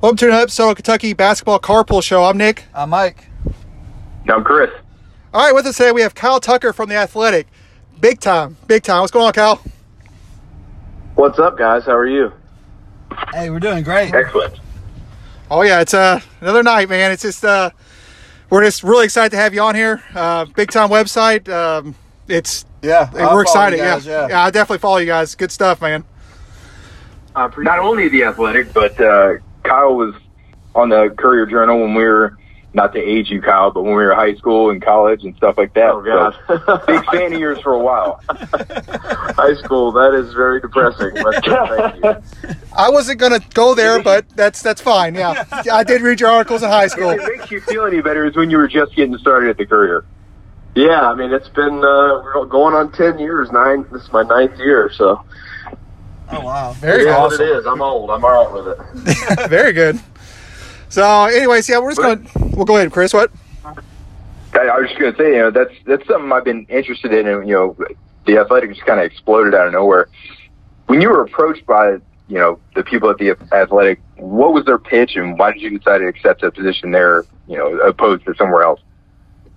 [0.00, 2.24] Welcome to another episode of Kentucky Basketball Carpool Show.
[2.24, 2.66] I'm Nick.
[2.72, 3.26] I'm Mike.
[4.28, 4.70] I'm Chris.
[5.34, 7.48] All right, with us today we have Kyle Tucker from the Athletic.
[8.00, 9.00] Big time, big time.
[9.00, 9.60] What's going on, Kyle?
[11.16, 11.84] What's up, guys?
[11.84, 12.32] How are you?
[13.34, 14.14] Hey, we're doing great.
[14.14, 14.60] Excellent.
[15.50, 17.10] Oh yeah, it's uh, another night, man.
[17.10, 17.70] It's just uh,
[18.50, 20.02] we're just really excited to have you on here.
[20.14, 21.48] Uh, big time website.
[21.48, 21.96] Um,
[22.28, 23.78] it's Yeah, we're I'll follow excited.
[23.78, 24.28] guys, yeah.
[24.28, 24.44] yeah.
[24.44, 25.34] I definitely follow you guys.
[25.34, 26.04] Good stuff, man.
[27.34, 30.14] Not only the athletic, but uh, Kyle was
[30.74, 32.38] on the Courier Journal when we were
[32.74, 35.56] not to age you, Kyle, but when we were high school and college and stuff
[35.56, 35.90] like that.
[35.90, 36.36] Oh, God.
[36.46, 38.22] So, big fan of yours for a while.
[38.28, 41.10] High school, that is very depressing.
[41.14, 42.54] But uh, thank you.
[42.76, 45.14] I wasn't gonna go there, but that's that's fine.
[45.14, 47.10] Yeah, I did read your articles in high school.
[47.10, 49.56] If it makes you feel any better is when you were just getting started at
[49.56, 50.04] the Courier.
[50.74, 53.50] Yeah, I mean, it's been uh, we're going on ten years.
[53.50, 53.86] Nine.
[53.92, 55.24] This is my ninth year, so
[56.30, 56.72] Oh wow.
[56.74, 57.40] Very it is awesome.
[57.40, 57.66] it is.
[57.66, 58.10] I'm old.
[58.10, 59.48] I'm all right with it.
[59.48, 59.98] Very good.
[60.90, 62.56] So, anyways, yeah, we're just gonna.
[62.56, 63.12] We'll go ahead, Chris.
[63.12, 63.30] What?
[64.54, 67.12] I, I was just going to say, you know, that's that's something I've been interested
[67.12, 67.76] in, and you know,
[68.26, 70.08] the athletic just kind of exploded out of nowhere.
[70.86, 71.92] When you were approached by,
[72.28, 75.78] you know, the people at the athletic, what was their pitch, and why did you
[75.78, 78.80] decide to accept a position there, you know, opposed to somewhere else?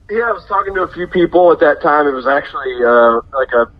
[0.09, 2.05] Yeah, I was talking to a few people at that time.
[2.05, 3.71] It was actually uh, like a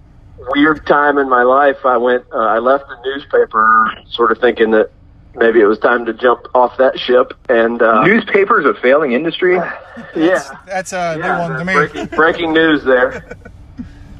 [0.56, 1.78] weird time in my life.
[1.86, 4.92] I went, uh, I left the newspaper, sort of thinking that
[5.36, 7.34] maybe it was time to jump off that ship.
[7.50, 9.56] And uh, Newspapers a failing industry.
[10.16, 11.74] yeah, That's a yeah, new one to me.
[11.74, 13.38] breaking, breaking news there.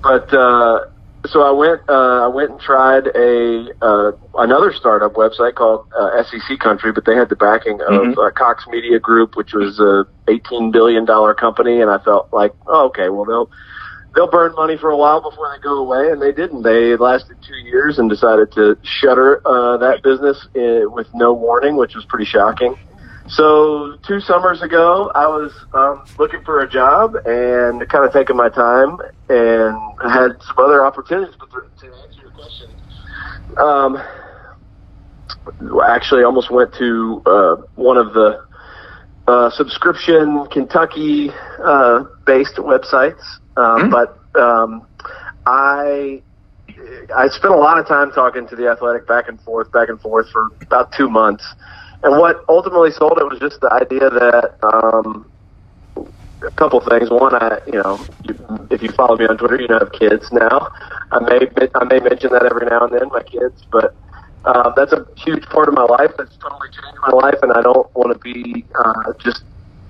[0.02, 0.86] But uh,
[1.28, 1.82] so I went.
[1.88, 7.06] Uh, I went and tried a uh, another startup website called uh, SEC Country, but
[7.06, 8.18] they had the backing of Mhm.
[8.28, 12.54] uh, Cox Media Group, which was a 18 billion dollar company, and I felt like,
[12.68, 13.50] oh, okay, well they'll
[14.16, 16.64] they'll burn money for a while before they go away, and they didn't.
[16.64, 21.76] They lasted two years and decided to shutter uh, that business uh, with no warning,
[21.76, 22.76] which was pretty shocking.
[23.28, 28.36] So two summers ago, I was um, looking for a job and kind of taking
[28.36, 28.98] my time
[29.30, 31.36] and had some other opportunities.
[31.40, 32.72] But to answer your question,
[33.58, 33.98] um,
[35.88, 38.44] actually almost went to uh, one of the
[39.28, 41.30] uh, subscription Kentucky
[41.64, 43.22] uh, based websites,
[43.58, 43.90] um, Hmm.
[43.90, 44.88] but um,
[45.46, 46.22] I
[47.16, 50.00] I spent a lot of time talking to the athletic back and forth, back and
[50.00, 51.44] forth for about two months.
[52.04, 55.30] And what ultimately sold it was just the idea that um,
[56.44, 57.10] a couple things.
[57.10, 58.36] One, I you know, you,
[58.72, 60.70] if you follow me on Twitter, you know I have kids now.
[61.12, 63.96] I may I may mention that every now and then, my kids, but
[64.46, 66.12] uh, that's a huge part of my life.
[66.18, 69.44] That's totally changed my life, and I don't want to be uh, just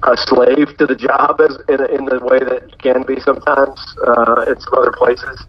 [0.03, 3.77] a slave to the job as in, in the way that you can be sometimes
[4.01, 5.45] uh, in some other places.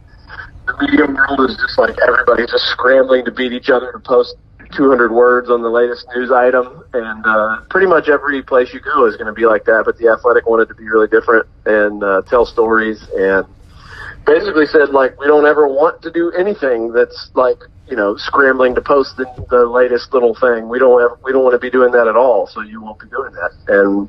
[0.67, 4.37] The media world is just like everybody's just scrambling to beat each other to post
[4.77, 9.07] 200 words on the latest news item, and uh, pretty much every place you go
[9.07, 9.83] is going to be like that.
[9.85, 13.45] But the Athletic wanted to be really different and uh, tell stories, and
[14.25, 17.59] basically said like we don't ever want to do anything that's like
[17.89, 20.69] you know scrambling to post the, the latest little thing.
[20.69, 22.47] We don't ever, we don't want to be doing that at all.
[22.47, 24.09] So you won't be doing that, and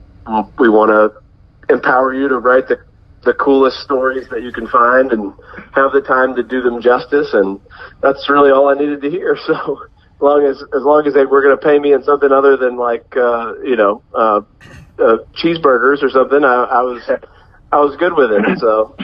[0.57, 2.79] we want to empower you to write the
[3.23, 5.33] the coolest stories that you can find and
[5.71, 7.29] have the time to do them justice.
[7.33, 7.59] And
[8.01, 9.37] that's really all I needed to hear.
[9.47, 12.31] So as long as as long as they were going to pay me in something
[12.31, 14.41] other than like uh, you know uh,
[14.97, 17.01] uh, cheeseburgers or something, I, I was
[17.71, 18.59] I was good with it.
[18.59, 18.95] So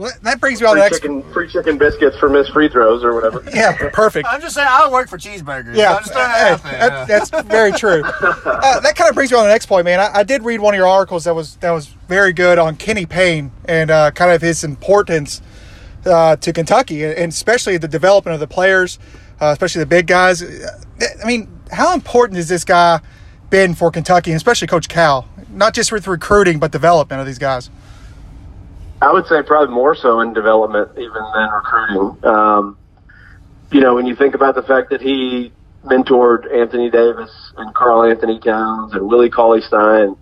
[0.00, 1.00] Well, that brings me on free the next.
[1.00, 3.44] chicken free chicken biscuits for missed free throws or whatever.
[3.54, 4.26] Yeah, perfect.
[4.30, 5.76] I'm just saying I work for cheeseburgers.
[5.76, 6.78] Yeah, I'm just hey, that out there.
[6.78, 8.02] that- that's very true.
[8.62, 10.00] Uh, that kind of brings me on the next point, man.
[10.00, 12.76] I, I did read one of your articles that was that was very good on
[12.76, 15.40] Kenny Payne and uh, kind of his importance
[16.06, 18.98] uh, to Kentucky, and especially the development of the players,
[19.40, 20.42] uh, especially the big guys.
[20.42, 23.00] I mean, how important has this guy
[23.50, 25.28] been for Kentucky, and especially Coach Cal?
[25.50, 27.70] Not just with recruiting, but development of these guys.
[29.02, 32.24] I would say probably more so in development even than recruiting.
[32.24, 32.78] Um,
[33.72, 35.52] you know, when you think about the fact that he
[35.84, 40.16] mentored Anthony Davis and Karl Anthony Towns and Willie Cauley Stein,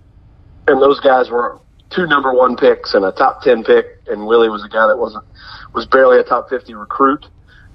[0.68, 1.58] and those guys were
[1.90, 4.96] two number one picks and a top ten pick, and Willie was a guy that
[4.96, 5.24] wasn't
[5.74, 7.26] was barely a top fifty recruit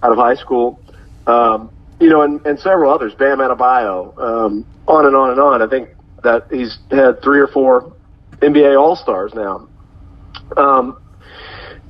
[0.01, 0.79] out of high school.
[1.27, 5.61] Um, you know, and, and several others, Bam Adebayo, um, on and on and on.
[5.61, 5.89] I think
[6.23, 7.93] that he's had three or four
[8.39, 9.67] NBA All Stars now.
[10.57, 10.97] Um,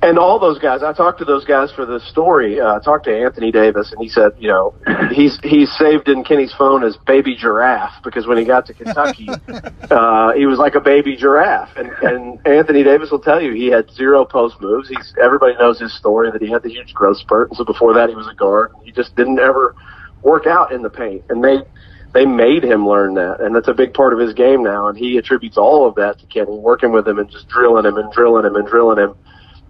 [0.04, 2.60] and all those guys, I talked to those guys for the story.
[2.60, 4.74] Uh, I talked to Anthony Davis, and he said, you know,
[5.12, 9.28] he's he's saved in Kenny's phone as baby giraffe because when he got to Kentucky,
[9.90, 11.74] uh, he was like a baby giraffe.
[11.76, 14.90] And, and Anthony Davis will tell you he had zero post moves.
[14.90, 17.94] He's everybody knows his story that he had the huge growth spurt, and so before
[17.94, 18.72] that he was a guard.
[18.84, 19.74] He just didn't ever
[20.22, 21.60] work out in the paint, and they
[22.14, 24.86] they made him learn that, and that's a big part of his game now.
[24.86, 27.96] And he attributes all of that to Kenny, working with him and just drilling him
[27.96, 29.16] and drilling him and drilling him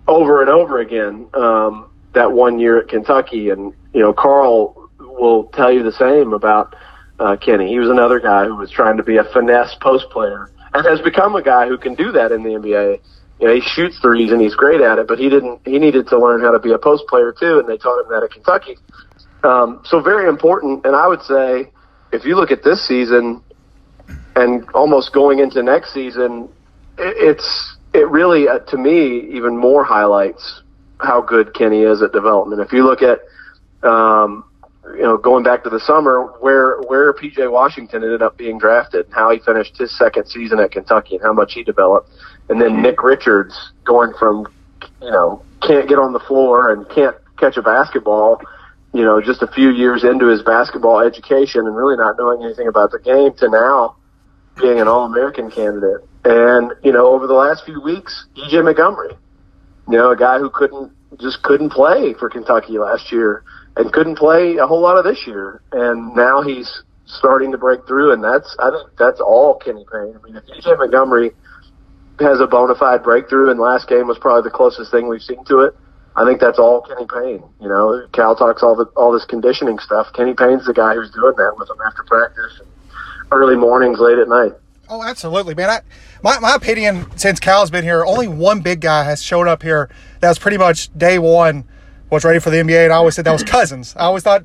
[0.06, 1.26] over and over again.
[1.32, 6.34] Um, that one year at Kentucky, and you know, Karl will tell you the same
[6.34, 6.76] about
[7.18, 7.68] uh, Kenny.
[7.68, 11.00] He was another guy who was trying to be a finesse post player, and has
[11.00, 13.00] become a guy who can do that in the NBA.
[13.40, 15.60] You know, he shoots threes and he's great at it, but he didn't.
[15.64, 18.10] He needed to learn how to be a post player too, and they taught him
[18.10, 18.76] that at Kentucky.
[19.42, 21.70] Um, so very important, and I would say
[22.14, 23.42] if you look at this season
[24.36, 26.48] and almost going into next season,
[26.96, 30.62] it, it's it really uh, to me even more highlights
[30.98, 32.60] how good Kenny is at development.
[32.60, 33.18] If you look at
[33.88, 34.44] um,
[34.96, 39.06] you know going back to the summer where where PJ Washington ended up being drafted,
[39.06, 42.10] and how he finished his second season at Kentucky, and how much he developed,
[42.48, 44.46] and then Nick Richards going from
[45.02, 48.40] you know can't get on the floor and can't catch a basketball
[48.94, 52.68] you know, just a few years into his basketball education and really not knowing anything
[52.68, 53.96] about the game to now
[54.62, 56.06] being an All American candidate.
[56.24, 59.18] And, you know, over the last few weeks, EJ Montgomery,
[59.88, 63.42] you know, a guy who couldn't, just couldn't play for Kentucky last year
[63.76, 65.60] and couldn't play a whole lot of this year.
[65.72, 68.12] And now he's starting to break through.
[68.12, 70.14] And that's, I think that's all Kenny Payne.
[70.16, 71.32] I mean, if EJ Montgomery
[72.20, 75.44] has a bona fide breakthrough and last game was probably the closest thing we've seen
[75.46, 75.74] to it,
[76.16, 77.42] I think that's all Kenny Payne.
[77.60, 80.12] You know, Cal talks all the all this conditioning stuff.
[80.14, 82.60] Kenny Payne's the guy who's doing that with him after practice,
[83.32, 84.52] early mornings, late at night.
[84.88, 85.70] Oh, absolutely, man.
[85.70, 85.80] I,
[86.22, 89.90] my my opinion since Cal's been here, only one big guy has showed up here
[90.20, 91.64] that was pretty much day one
[92.10, 93.94] was ready for the NBA, and I always said that was Cousins.
[93.96, 94.44] I always thought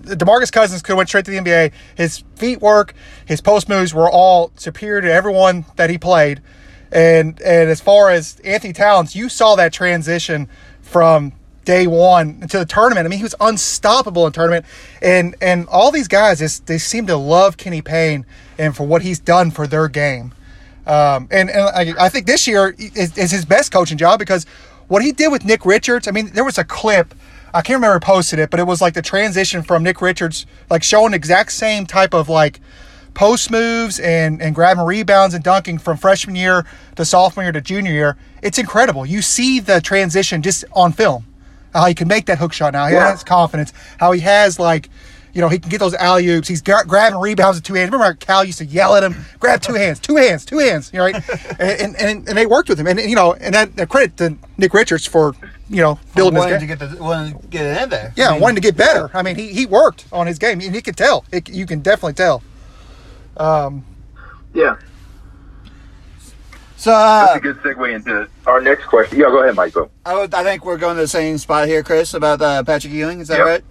[0.00, 1.72] Demarcus Cousins could have went straight to the NBA.
[1.94, 2.94] His feet work,
[3.26, 6.42] his post moves were all superior to everyone that he played.
[6.92, 10.48] And and as far as Anthony Towns, you saw that transition
[10.90, 11.32] from
[11.64, 13.06] day one to the tournament.
[13.06, 14.66] I mean, he was unstoppable in tournament,
[15.00, 18.26] and and all these guys, is, they seem to love Kenny Payne
[18.58, 20.34] and for what he's done for their game.
[20.86, 24.44] Um, and and I, I, think this year is, is, his best coaching job because
[24.88, 26.08] what he did with Nick Richards.
[26.08, 27.14] I mean, there was a clip.
[27.54, 30.46] I can't remember who posted it, but it was like the transition from Nick Richards,
[30.68, 32.60] like showing exact same type of like
[33.14, 36.64] post moves and, and grabbing rebounds and dunking from freshman year
[36.96, 38.16] to sophomore year to junior year.
[38.42, 39.06] It's incredible.
[39.06, 41.24] You see the transition just on film.
[41.72, 42.86] How he can make that hook shot now.
[42.86, 43.10] He yeah.
[43.10, 43.72] has confidence.
[43.98, 44.90] How he has like,
[45.32, 46.48] you know, he can get those alley oops.
[46.48, 47.92] He's gra- grabbing rebounds with two hands.
[47.92, 50.90] Remember Cal used to yell at him, grab two hands, two hands, two hands.
[50.92, 51.14] You know, right?
[51.60, 52.88] and, and and they worked with him.
[52.88, 55.34] And you know, and that, that credit to Nick Richards for
[55.68, 56.60] you know building his game.
[56.60, 58.12] to get the wanting to get it in there.
[58.16, 59.08] Yeah, I mean, wanting to get better.
[59.14, 61.24] I mean, he he worked on his game, and he could tell.
[61.30, 62.42] It, you can definitely tell.
[63.36, 63.84] Um,
[64.52, 64.76] yeah.
[66.80, 69.18] So uh, that's a good segue into our next question.
[69.18, 69.90] Yeah, go ahead, Michael.
[70.06, 72.94] I, would, I think we're going to the same spot here, Chris, about uh, Patrick
[72.94, 73.20] Ewing.
[73.20, 73.46] Is that yep.
[73.46, 73.64] right?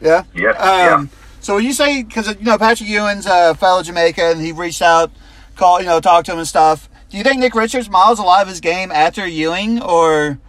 [0.00, 0.24] Yeah.
[0.34, 0.60] Yes.
[0.60, 1.06] Um, yeah.
[1.40, 4.82] So when you say because you know Patrick Ewing's a fellow Jamaican, and he reached
[4.82, 5.12] out,
[5.54, 6.88] called you know, talked to him and stuff.
[7.08, 10.40] Do you think Nick Richards models a lot of his game after Ewing, or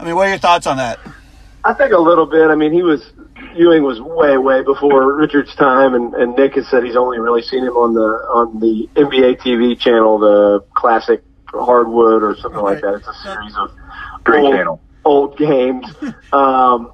[0.00, 0.98] I mean, what are your thoughts on that?
[1.62, 2.48] I think a little bit.
[2.48, 3.04] I mean, he was
[3.54, 7.42] Ewing was way, way before Richard's time, and, and Nick has said he's only really
[7.42, 11.22] seen him on the on the NBA TV channel, the classic
[11.52, 12.94] Hardwood or something like that.
[12.94, 13.70] It's a series of
[14.24, 14.80] Great old, channel.
[15.04, 15.86] old games.
[16.32, 16.92] um,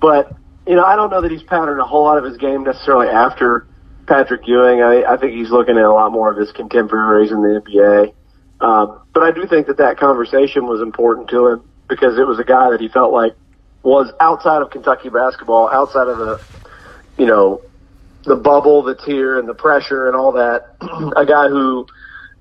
[0.00, 0.34] but
[0.66, 3.08] you know, I don't know that he's patterned a whole lot of his game necessarily
[3.08, 3.66] after
[4.06, 4.82] Patrick Ewing.
[4.82, 8.14] I, I think he's looking at a lot more of his contemporaries in the NBA.
[8.60, 12.38] Um, but I do think that that conversation was important to him because it was
[12.38, 13.34] a guy that he felt like
[13.82, 16.40] was outside of Kentucky basketball, outside of the,
[17.16, 17.62] you know,
[18.24, 20.76] the bubble that's here and the pressure and all that.
[21.16, 21.86] a guy who,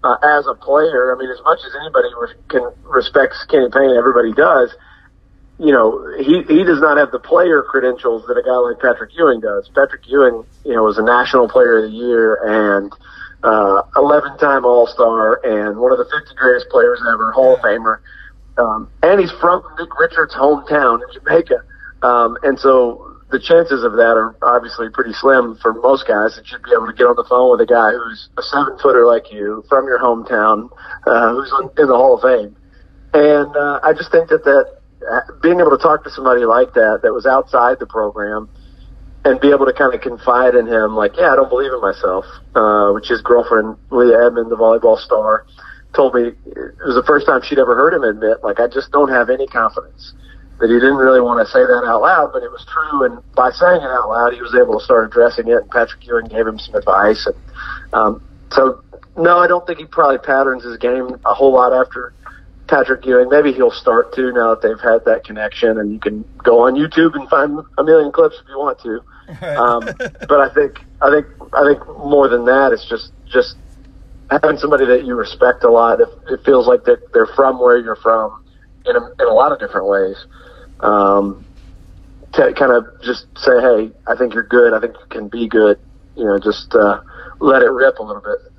[0.03, 3.95] uh, as a player, I mean, as much as anybody re- can respects Kenny Payne,
[3.97, 4.73] everybody does.
[5.59, 9.11] You know, he he does not have the player credentials that a guy like Patrick
[9.17, 9.69] Ewing does.
[9.75, 12.93] Patrick Ewing, you know, was a National Player of the Year and
[13.43, 17.99] uh, 11-time All-Star and one of the 50 greatest players ever, Hall of Famer.
[18.57, 21.63] Um, and he's from Nick Richards' hometown in Jamaica.
[22.01, 26.49] Um, and so the chances of that are obviously pretty slim for most guys that
[26.49, 29.05] you'd be able to get on the phone with a guy who's a seven footer
[29.05, 30.69] like you from your hometown,
[31.05, 32.55] uh, who's in the Hall of Fame.
[33.13, 34.65] And, uh, I just think that that
[35.05, 38.49] uh, being able to talk to somebody like that, that was outside the program
[39.25, 41.81] and be able to kind of confide in him, like, yeah, I don't believe in
[41.81, 45.45] myself, uh, which his girlfriend, Leah Edmond, the volleyball star,
[45.93, 48.91] told me it was the first time she'd ever heard him admit, like, I just
[48.91, 50.13] don't have any confidence.
[50.59, 53.05] That he didn't really want to say that out loud, but it was true.
[53.05, 55.63] And by saying it out loud, he was able to start addressing it.
[55.63, 57.25] And Patrick Ewing gave him some advice.
[57.25, 57.35] And
[57.93, 58.83] um, so,
[59.15, 62.13] no, I don't think he probably patterns his game a whole lot after
[62.69, 63.29] Patrick Ewing.
[63.29, 66.75] Maybe he'll start to now that they've had that connection, and you can go on
[66.75, 69.01] YouTube and find a million clips if you want to.
[69.59, 69.85] Um,
[70.27, 73.57] but I think I think I think more than that, it's just just
[74.29, 75.99] having somebody that you respect a lot.
[75.99, 78.45] It, it feels like they're they're from where you're from
[78.85, 80.15] in a, in a lot of different ways.
[80.79, 81.45] Um,
[82.33, 84.73] to kind of just say, hey, I think you're good.
[84.73, 85.79] I think you can be good.
[86.15, 87.01] You know, just uh,
[87.39, 88.51] let it rip a little bit.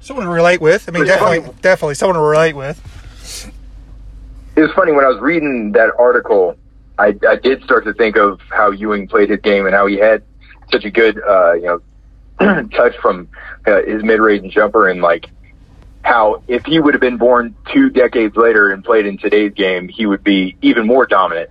[0.00, 0.88] Someone to relate with.
[0.88, 1.54] I mean, It's definitely, funny.
[1.60, 3.52] definitely someone to relate with.
[4.54, 6.56] it was funny when I was reading that article.
[6.98, 9.96] I, I did start to think of how Ewing played his game and how he
[9.96, 10.22] had
[10.70, 11.80] such a good, uh, you
[12.38, 13.28] know, touch from
[13.66, 15.28] uh, his mid-range jumper and like
[16.02, 19.88] how if he would have been born two decades later and played in today's game,
[19.88, 21.50] he would be even more dominant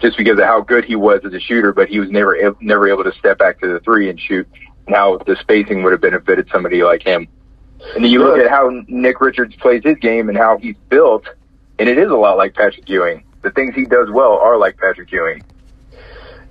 [0.00, 2.88] just because of how good he was as a shooter, but he was never, never
[2.88, 4.46] able to step back to the three and shoot.
[4.86, 7.28] And how the spacing would have benefited somebody like him.
[7.94, 11.24] And then you look at how Nick Richards plays his game and how he's built,
[11.78, 13.24] and it is a lot like Patrick Ewing.
[13.42, 15.42] The things he does well are like Patrick Ewing.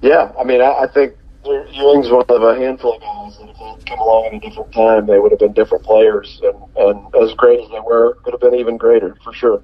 [0.01, 1.13] Yeah, I mean, I, I think
[1.45, 4.39] Ewing's one of a handful of guys that if they had come along at a
[4.39, 8.15] different time, they would have been different players, and, and as great as they were,
[8.23, 9.61] could have been even greater for sure.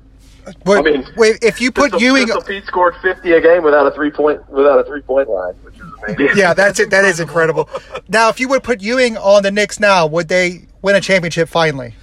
[0.63, 3.63] But I mean, wait, if you put Pistol- Ewing, Pistol Pete scored fifty a game
[3.63, 6.37] without a three point without a three point line, which is amazing.
[6.37, 6.89] yeah, that's it.
[6.91, 7.69] That is incredible.
[8.09, 11.49] Now, if you would put Ewing on the Knicks now, would they win a championship
[11.49, 11.95] finally?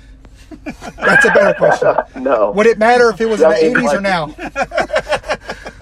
[0.65, 1.95] That's a better question.
[2.23, 4.27] no, Would it matter if it was in the mean, '80s or now?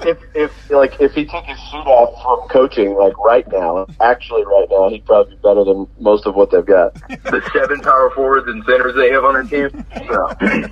[0.06, 4.44] if if like if he took his suit off from coaching like right now, actually
[4.44, 6.94] right now, he'd probably be better than most of what they've got.
[7.08, 9.84] The seven power forwards and centers they have on their team.
[10.08, 10.28] So,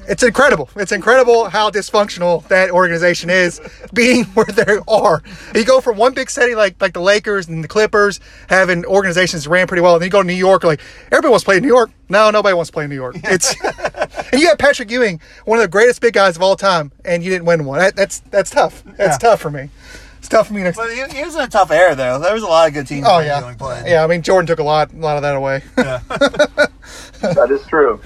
[0.09, 0.69] It's incredible.
[0.77, 3.61] It's incredible how dysfunctional that organization is,
[3.93, 5.23] being where they are.
[5.55, 9.47] You go from one big city like like the Lakers and the Clippers, having organizations
[9.47, 11.57] ran pretty well, and then you go to New York, like everybody wants to play
[11.57, 11.91] in New York.
[12.11, 13.17] No, nobody wants to play in New York.
[13.25, 13.55] It's
[14.33, 17.23] and you have Patrick Ewing, one of the greatest big guys of all time, and
[17.23, 17.79] you didn't win one.
[17.79, 18.83] That, that's that's tough.
[18.97, 19.71] That's tough for me.
[20.19, 20.73] It's tough for me to.
[20.73, 22.19] But he, he was in a tough era, though.
[22.19, 23.07] There was a lot of good teams.
[23.09, 23.87] Oh yeah, Ewing played.
[23.87, 24.03] yeah.
[24.03, 25.63] I mean, Jordan took a lot, a lot of that away.
[25.77, 26.01] Yeah.
[27.21, 28.01] that is true.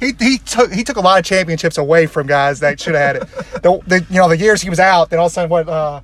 [0.00, 3.16] he he took he took a lot of championships away from guys that should have
[3.16, 3.62] had it.
[3.62, 5.68] The, the you know the years he was out, then all of a sudden what?
[5.68, 6.00] Uh,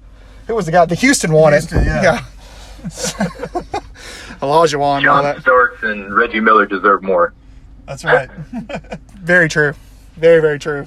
[0.46, 0.84] who was the guy?
[0.86, 1.86] The Houston won Houston, it.
[1.86, 2.24] yeah.
[4.42, 5.40] Olajuwon John.
[5.40, 7.32] Starks and Reggie Miller deserve more.
[7.86, 8.30] That's right.
[9.18, 9.74] Very true.
[10.16, 10.86] Very very true.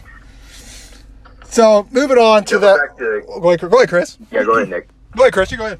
[1.45, 2.77] So moving on to the.
[2.87, 4.17] back to- Go ahead, go ahead, Chris.
[4.31, 4.89] yeah, go ahead, Nick.
[5.15, 5.51] Go ahead, Chris.
[5.51, 5.79] You go ahead.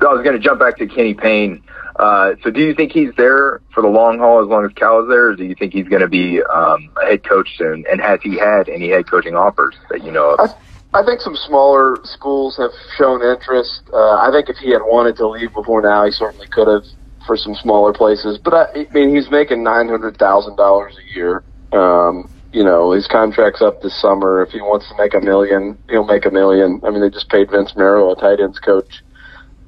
[0.00, 1.62] So I was going to jump back to Kenny Payne.
[1.98, 5.00] Uh, so do you think he's there for the long haul as long as Cal
[5.02, 7.84] is there, or do you think he's going to be um, a head coach soon?
[7.90, 10.50] And has he had any head coaching offers that you know of?
[10.92, 13.82] I, I think some smaller schools have shown interest.
[13.90, 16.84] Uh, I think if he had wanted to leave before now, he certainly could have
[17.26, 18.38] for some smaller places.
[18.38, 21.42] But I, I mean, he's making nine hundred thousand dollars a year.
[21.72, 24.42] Um, you know, his contract's up this summer.
[24.42, 26.80] If he wants to make a million, he'll make a million.
[26.84, 29.02] I mean, they just paid Vince Marrow, a tight ends coach,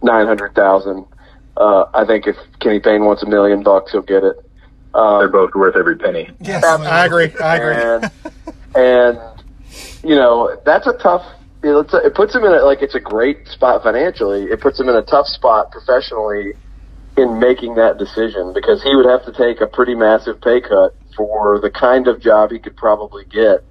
[0.03, 1.05] nine hundred thousand.
[1.57, 4.37] Uh, I think if Kenny Payne wants a million bucks, he'll get it.
[4.95, 6.31] Um, They're both worth every penny.
[6.41, 7.31] Yes, I agree.
[7.43, 7.75] I agree.
[7.75, 8.11] and
[8.75, 9.19] and
[10.03, 11.23] you know that's a tough.
[11.63, 14.45] you know, It's a, it puts him in a, like it's a great spot financially.
[14.45, 16.53] It puts him in a tough spot professionally
[17.19, 20.95] in making that decision because he would have to take a pretty massive pay cut
[21.17, 23.65] for the kind of job he could probably get.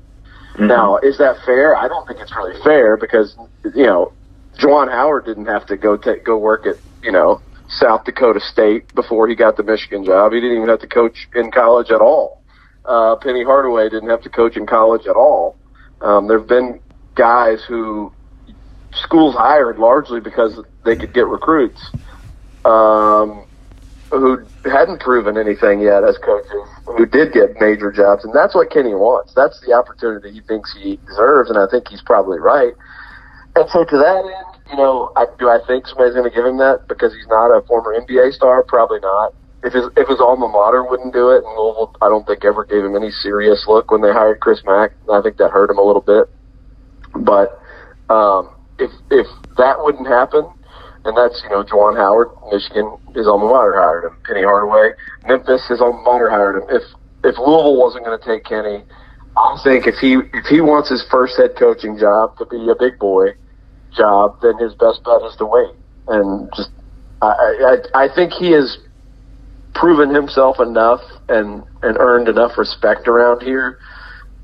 [0.60, 1.75] Now, is that fair?
[1.75, 3.38] I don't think it's really fair because
[3.75, 4.12] you know,
[4.58, 8.94] Juwan Howard didn't have to go take go work at you know South Dakota State
[8.96, 10.32] before he got the Michigan job.
[10.34, 12.42] He didn't even have to coach in college at all.
[12.86, 15.58] Uh, Penny Hardaway didn't have to coach in college at all.
[16.01, 16.80] Um, there have been
[17.16, 18.12] guys who
[18.94, 21.92] schools hired largely because they could get recruits
[22.68, 23.48] um,
[24.12, 28.70] who hadn't proven anything yet as coaches, who did get major jobs, and that's what
[28.70, 29.34] Kenny wants.
[29.34, 32.74] That's the opportunity he thinks he deserves, and I think he's probably right.
[33.56, 36.46] And so to that end, you know, I, do I think somebody's going to give
[36.46, 38.64] him that because he's not a former NBA star?
[38.64, 39.34] Probably not.
[39.64, 42.64] If his if his alma mater wouldn't do it, and Louisville, I don't think ever
[42.64, 44.92] gave him any serious look when they hired Chris Mack.
[45.12, 46.30] I think that hurt him a little bit.
[47.16, 47.60] But
[48.10, 49.26] um, if if
[49.58, 50.46] that wouldn't happen,
[51.06, 54.18] and that's you know Juwan Howard, Michigan, his alma mater hired him.
[54.25, 54.92] Penny Hardaway,
[55.27, 56.63] Memphis, his alma mater hired him.
[56.70, 56.84] If
[57.24, 58.84] if Louisville wasn't going to take Kenny,
[59.36, 62.75] I think if he if he wants his first head coaching job to be a
[62.75, 63.34] big boy
[63.96, 65.75] job, then his best bet is to wait
[66.08, 66.70] and just.
[67.22, 68.77] I I, I think he has
[69.74, 73.80] proven himself enough and and earned enough respect around here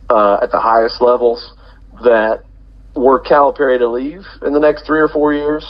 [0.10, 1.54] uh, at the highest levels
[2.04, 2.44] that
[2.96, 5.66] were Calipari to leave in the next three or four years,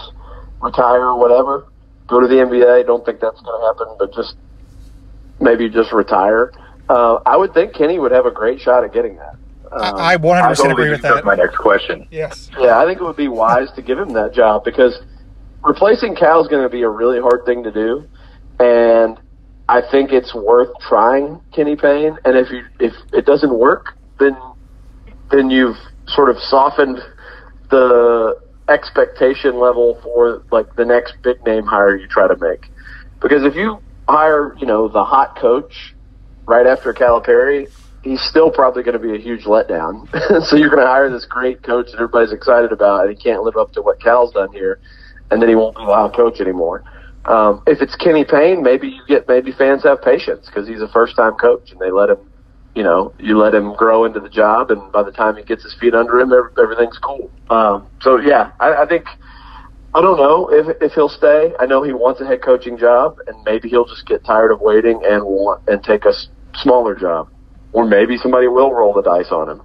[0.63, 1.67] retire or whatever,
[2.07, 2.85] go to the NBA.
[2.85, 4.35] Don't think that's going to happen, but just
[5.39, 6.51] maybe just retire.
[6.89, 9.35] Uh, I would think Kenny would have a great shot at getting that.
[9.71, 11.25] Um, I 100% totally agree with just took that.
[11.25, 12.07] My next question.
[12.11, 12.49] Yes.
[12.59, 14.99] Yeah, I think it would be wise to give him that job because
[15.63, 18.07] replacing Cal is going to be a really hard thing to do,
[18.59, 19.19] and
[19.67, 22.17] I think it's worth trying Kenny Payne.
[22.23, 24.37] And if you if it doesn't work, then
[25.31, 25.77] then you've
[26.07, 26.99] sort of softened
[27.71, 28.39] the
[28.69, 32.65] expectation level for like the next big name hire you try to make.
[33.21, 35.95] Because if you hire, you know, the hot coach
[36.47, 37.67] right after Calipari,
[38.03, 40.07] he's still probably going to be a huge letdown.
[40.45, 43.43] so you're going to hire this great coach that everybody's excited about, and he can't
[43.43, 44.79] live up to what Cal's done here,
[45.31, 46.83] and then he won't be the hot coach anymore.
[47.25, 50.89] Um, if it's Kenny Payne, maybe you get maybe fans have patience because he's a
[50.89, 52.17] first time coach, and they let him,
[52.75, 55.63] you know, you let him grow into the job, and by the time he gets
[55.63, 57.29] his feet under him, everything's cool.
[57.49, 59.05] Um, so yeah, I, I think.
[59.95, 61.53] I don't know if if he'll stay.
[61.59, 64.59] I know he wants a head coaching job, and maybe he'll just get tired of
[64.59, 66.13] waiting and want and take a
[66.55, 67.29] smaller job,
[67.73, 69.61] or maybe somebody will roll the dice on him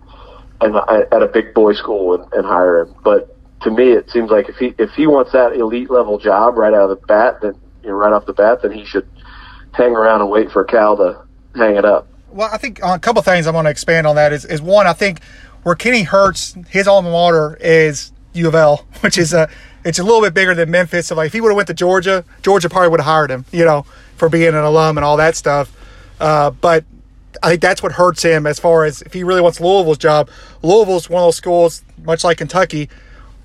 [0.61, 2.95] and uh, at a big boy school and, and hire him.
[3.05, 6.57] But to me, it seems like if he if he wants that elite level job
[6.57, 9.09] right out of the bat, then you know right off the bat, then he should
[9.73, 11.25] hang around and wait for Cal to
[11.55, 12.09] hang it up.
[12.31, 14.87] Well, I think a couple things I'm going to expand on that is, is one,
[14.87, 15.23] I think
[15.63, 19.49] where Kenny hurts his alma mater is U of L, which is a
[19.85, 21.07] it's a little bit bigger than Memphis.
[21.07, 23.45] So like if he would have went to Georgia, Georgia probably would have hired him,
[23.53, 25.75] you know, for being an alum and all that stuff.
[26.21, 26.85] Uh, but
[27.43, 30.29] I think that's what hurts him as far as if he really wants Louisville's job.
[30.63, 32.89] Louisville's one of those schools, much like Kentucky,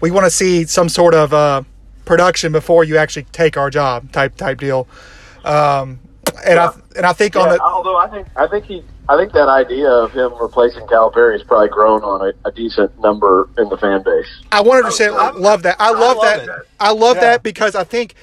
[0.04, 1.64] we want to see some sort of uh,
[2.04, 4.86] production before you actually take our job type type deal.
[5.46, 6.00] Um,
[6.46, 9.18] and I and I think on Yeah, the although I think I think he I
[9.18, 13.50] think that idea of him replacing Calipari has probably grown on a, a decent number
[13.58, 14.28] in the fan base.
[14.52, 15.76] I 100% love that.
[15.80, 16.44] I love, love that.
[16.44, 16.50] it.
[16.80, 17.22] I love Yeah.
[17.22, 18.16] that because I think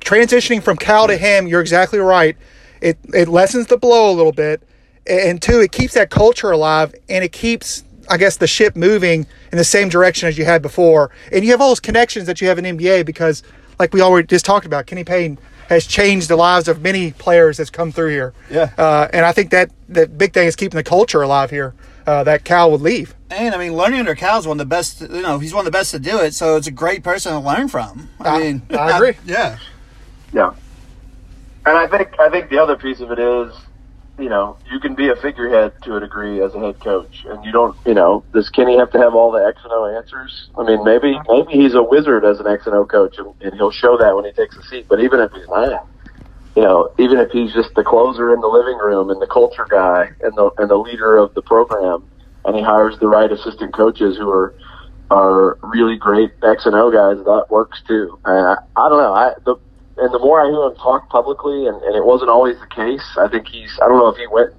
[0.00, 1.18] transitioning from Cal to mm.
[1.18, 2.36] him, you're exactly right.
[2.80, 4.62] It it lessens the blow a little bit,
[5.06, 9.26] and two, it keeps that culture alive, and it keeps, I guess, the ship moving
[9.50, 11.10] in the same direction as you had before.
[11.32, 13.42] And you have all those connections that you have in NBA because,
[13.78, 17.58] like we already just talked about, Kenny Payne has changed the lives of many players
[17.58, 18.32] that's come through here.
[18.50, 18.70] Yeah.
[18.76, 21.74] Uh, and I think that the big thing is keeping the culture alive here.
[22.06, 23.14] Uh, that Cal would leave.
[23.30, 25.02] And I mean, learning under Cal's one of the best.
[25.02, 26.32] You know, he's one of the best to do it.
[26.32, 28.08] So it's a great person to learn from.
[28.18, 29.12] I, I- mean, I agree.
[29.26, 29.58] yeah,
[30.32, 30.54] Yeah.
[31.66, 33.52] And I think I think the other piece of it is,
[34.18, 37.44] you know, you can be a figurehead to a degree as a head coach, and
[37.44, 40.48] you don't, you know, does Kenny have to have all the X and O answers?
[40.58, 43.54] I mean, maybe maybe he's a wizard as an X and O coach, and, and
[43.54, 44.86] he'll show that when he takes a seat.
[44.88, 45.86] But even if he's not,
[46.56, 49.66] you know, even if he's just the closer in the living room and the culture
[49.70, 52.04] guy and the and the leader of the program,
[52.44, 54.54] and he hires the right assistant coaches who are
[55.10, 58.18] are really great X and O guys, that works too.
[58.24, 59.14] And I, I don't know.
[59.14, 59.56] I the
[59.98, 63.04] and the more I hear him talk publicly, and, and it wasn't always the case.
[63.18, 63.78] I think he's.
[63.82, 64.54] I don't know if he went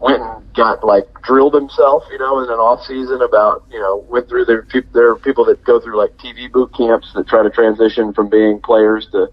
[0.00, 4.04] went and got like drilled himself, you know, in an off season about you know
[4.08, 4.66] went through there.
[4.92, 8.28] There are people that go through like TV boot camps that try to transition from
[8.28, 9.28] being players to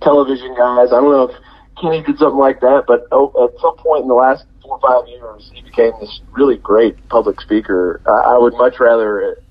[0.00, 0.88] television guys.
[0.88, 1.36] I don't know if
[1.80, 4.82] Kenny did something like that, but oh, at some point in the last four or
[4.82, 8.00] five years, he became this really great public speaker.
[8.06, 9.42] I, I would much rather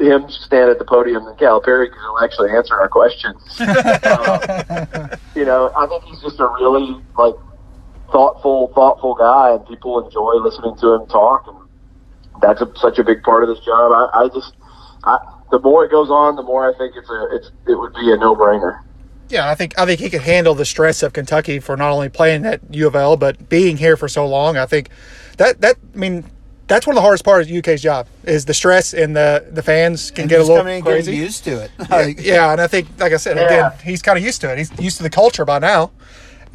[0.00, 3.60] him stand at the podium than Calipari because he'll actually answer our questions.
[4.10, 7.34] Um, you know, I think he's just a really like
[8.10, 11.56] thoughtful, thoughtful guy, and people enjoy listening to him talk, and
[12.42, 13.92] that's a, such a big part of this job.
[13.92, 14.54] I, I just,
[15.04, 15.18] I,
[15.50, 18.12] the more it goes on, the more I think it's a, it's, it would be
[18.12, 18.80] a no-brainer.
[19.28, 22.08] Yeah, I think I think he could handle the stress of Kentucky for not only
[22.08, 24.56] playing at U of L but being here for so long.
[24.56, 24.90] I think
[25.36, 26.24] that that I mean
[26.70, 29.62] that's one of the hardest parts of UK's job is the stress and the the
[29.62, 31.10] fans can And get a little coming crazy.
[31.12, 31.70] getting used to it.
[31.80, 33.44] yeah, Like, yeah, and I think like I said Yeah.
[33.44, 34.56] again, he's kind of used to it.
[34.58, 35.90] He's used to the culture by now,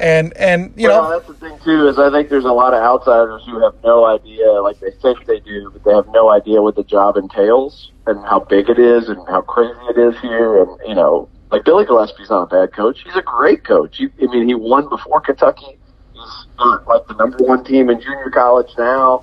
[0.00, 2.72] and and you well, know that's the thing too is I think there's a lot
[2.74, 6.30] of outsiders who have no idea, like they think they do, but they have no
[6.30, 10.18] idea what the job entails and how big it is and how crazy it is
[10.20, 10.62] here.
[10.62, 13.98] And you know, like Billy Gillispie's not a bad coach; he's a great coach.
[13.98, 15.78] He, I mean, he won before Kentucky.
[16.14, 19.22] He's not like the number one team in junior college now.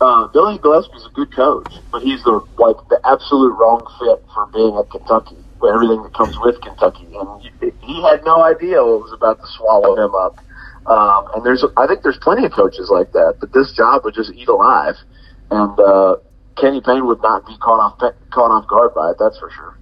[0.00, 4.46] Uh, Billy Gillispie's a good coach, but he's the like the absolute wrong fit for
[4.46, 5.36] being at Kentucky.
[5.60, 9.46] With everything that comes with Kentucky, and he, had no idea what was about to
[9.58, 10.38] swallow him up.
[10.86, 14.14] Um, and there's, I think there's plenty of coaches like that, but this job would
[14.14, 14.96] just eat alive,
[15.50, 16.16] and uh,
[16.56, 17.98] Kenny Payne would not be caught off
[18.30, 19.16] caught off guard by it.
[19.18, 19.76] That's for sure.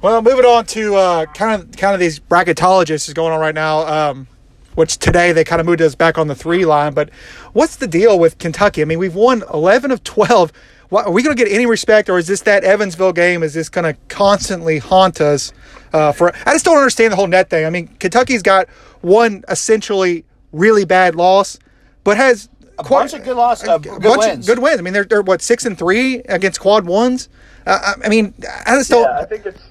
[0.00, 3.54] Well, moving on to uh, kind of kind of these bracketologists is going on right
[3.54, 3.80] now.
[3.80, 4.26] Um,
[4.74, 6.94] which today they kind of moved us back on the three line.
[6.94, 7.10] But
[7.52, 8.82] what's the deal with Kentucky?
[8.82, 10.52] I mean, we've won 11 of 12.
[10.90, 13.42] What, are we going to get any respect, or is this that Evansville game?
[13.42, 15.52] Is this going to constantly haunt us?
[15.92, 17.64] Uh, for I just don't understand the whole net thing.
[17.64, 18.68] I mean, Kentucky's got
[19.00, 21.58] one essentially really bad loss,
[22.04, 24.46] but has a bunch of good losses, uh, good wins.
[24.46, 24.78] Good wins.
[24.78, 27.28] I mean, they're, they're what six and three against quad ones.
[27.66, 28.34] Uh, I mean,
[28.66, 29.02] I just don't.
[29.02, 29.62] Yeah, I think it's.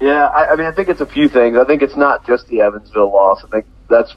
[0.00, 1.56] Yeah, I, I mean, I think it's a few things.
[1.58, 3.44] I think it's not just the Evansville loss.
[3.44, 4.14] I think that's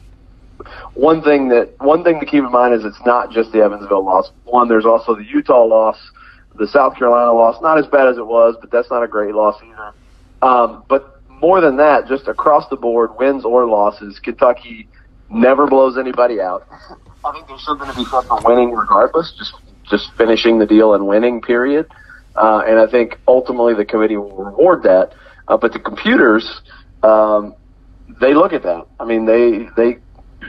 [0.94, 4.06] one thing that one thing to keep in mind is it's not just the Evansville
[4.06, 4.32] loss.
[4.46, 5.98] One, there's also the Utah loss,
[6.56, 7.62] the South Carolina loss.
[7.62, 9.94] Not as bad as it was, but that's not a great loss either.
[10.42, 14.88] Um, but more than that, just across the board, wins or losses, Kentucky
[15.30, 16.66] never blows anybody out.
[17.26, 19.54] I think there's something to be said for winning regardless, just
[19.90, 21.42] just finishing the deal and winning.
[21.42, 21.88] Period.
[22.36, 25.14] Uh, and I think ultimately the committee will reward that.
[25.48, 26.62] Uh, but the computers,
[27.04, 27.56] um,
[28.22, 28.86] they look at that.
[29.00, 30.00] I mean, they they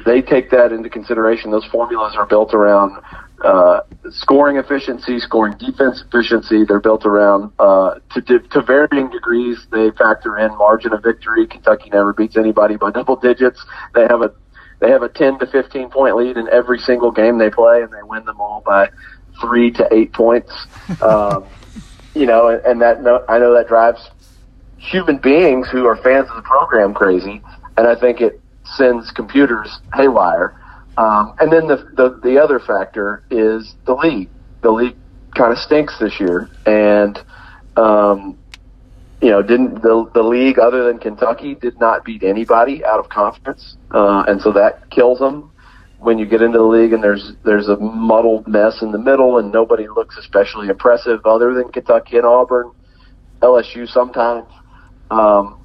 [0.04, 1.50] they take that into consideration.
[1.50, 3.02] Those formulas are built around
[3.42, 3.80] uh,
[4.10, 6.64] scoring efficiency, scoring defense efficiency.
[6.64, 9.66] They're built around uh, to, to to varying degrees.
[9.70, 11.46] They factor in margin of victory.
[11.46, 13.64] Kentucky never beats anybody by double digits.
[13.94, 14.32] They have a
[14.80, 17.92] they have a 10 to 15 point lead in every single game they play, and
[17.92, 18.90] they win them all by
[19.40, 20.52] three to eight points.
[21.00, 21.46] Um,
[22.14, 24.08] you know, and, and that no, I know that drives
[24.84, 27.42] human beings who are fans of the program crazy,
[27.76, 28.40] and I think it
[28.76, 30.60] sends computers haywire.
[30.96, 34.28] Um, and then the, the the other factor is the league.
[34.62, 34.96] The league
[35.34, 37.18] kind of stinks this year, and
[37.76, 38.38] um,
[39.20, 43.08] you know, didn't the the league other than Kentucky did not beat anybody out of
[43.08, 45.50] conference, uh, and so that kills them
[46.04, 49.38] when you get into the league and there's there's a muddled mess in the middle
[49.38, 52.70] and nobody looks especially impressive other than Kentucky and Auburn,
[53.40, 54.46] LSU sometimes.
[55.14, 55.60] Um,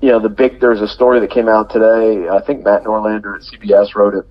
[0.00, 2.28] you know, the big there's a story that came out today.
[2.28, 4.26] I think Matt Norlander at CBS wrote it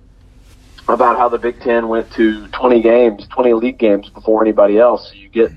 [0.88, 5.08] about how the Big Ten went to 20 games, 20 league games before anybody else.
[5.08, 5.50] So you get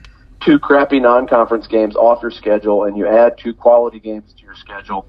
[0.43, 4.55] two crappy non-conference games off your schedule, and you add two quality games to your
[4.55, 5.07] schedule.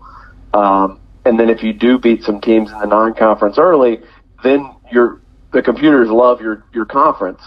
[0.53, 4.01] Um, and then if you do beat some teams in the non-conference early,
[4.43, 5.21] then your
[5.53, 7.41] the computers love your your conference,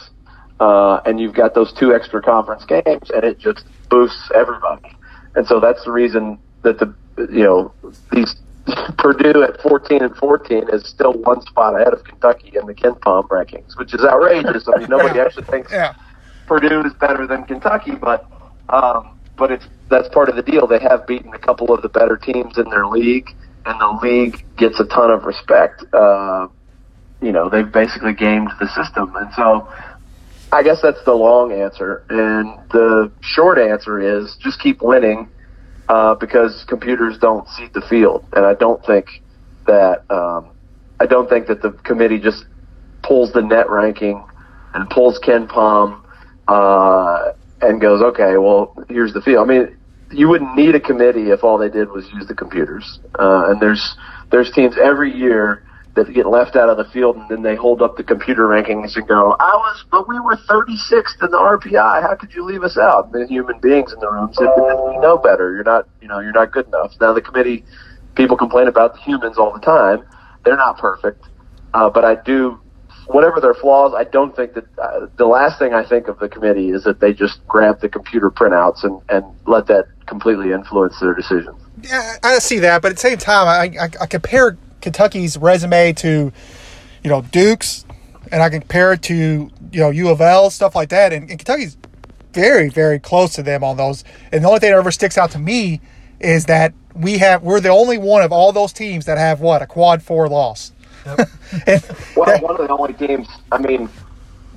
[0.60, 4.93] uh, and you've got those two extra conference games, and it just boosts everybody.
[5.36, 7.74] And so that's the reason that the you know
[8.12, 8.36] these
[8.98, 13.28] Purdue at 14 and 14 is still one spot ahead of Kentucky in the KenPom
[13.28, 14.68] rankings, which is outrageous.
[14.74, 15.94] I mean, nobody actually thinks Yeah.
[16.48, 18.30] Purdue is better than Kentucky, but
[18.70, 20.68] um, but it's that's part of the deal.
[20.68, 23.30] They have beaten a couple of the better teams in their league,
[23.66, 25.84] and the league gets a ton of respect.
[25.94, 26.48] Uh,
[27.22, 29.68] you know, they've basically gamed the system, and so
[30.54, 32.04] I guess that's the long answer.
[32.10, 35.28] And the short answer is just keep winning
[35.90, 39.08] uh, because computers don't seat the field, and I don't think
[39.66, 40.52] that um,
[41.00, 42.46] I don't think that the committee just
[43.02, 44.24] pulls the net ranking
[44.76, 46.02] and pulls KenPom
[46.48, 49.50] uh, and goes, okay, well, here's the field.
[49.50, 49.76] I mean,
[50.12, 53.00] you wouldn't need a committee if all they did was use the computers.
[53.18, 53.98] Uh, and there's
[54.32, 55.64] there's teams every year
[55.96, 58.96] that get left out of the field, and then they hold up the computer rankings
[58.96, 62.02] and go, "I was, but we were 36th in the RPI.
[62.02, 64.90] How could you leave us out?" And then human beings in the room said, "Because
[64.90, 65.54] we know better.
[65.54, 67.64] You're not, you know, you're not good enough." Now the committee,
[68.16, 70.04] people complain about the humans all the time.
[70.44, 71.24] They're not perfect,
[71.74, 72.60] uh, but I do.
[73.08, 76.30] Whatever their flaws, I don't think that uh, the last thing I think of the
[76.30, 80.98] committee is that they just grab the computer printouts and, and let that completely influence
[81.02, 81.60] their decisions.
[81.82, 85.94] Yeah, I see that, but at the same time, I, I, I compare Kentucky's resume
[85.94, 86.32] to,
[87.04, 87.86] you know, Duke's,
[88.32, 91.40] and I compare it to you know U of L stuff like that, and, and
[91.40, 91.78] Kentucky's
[92.34, 94.04] very very close to them on those.
[94.32, 95.82] And the only thing that ever sticks out to me
[96.20, 99.62] is that we have we're the only one of all those teams that have what
[99.62, 100.72] a quad four loss.
[101.06, 101.18] and
[102.16, 103.28] Well, that- one of the only teams.
[103.52, 103.90] I mean,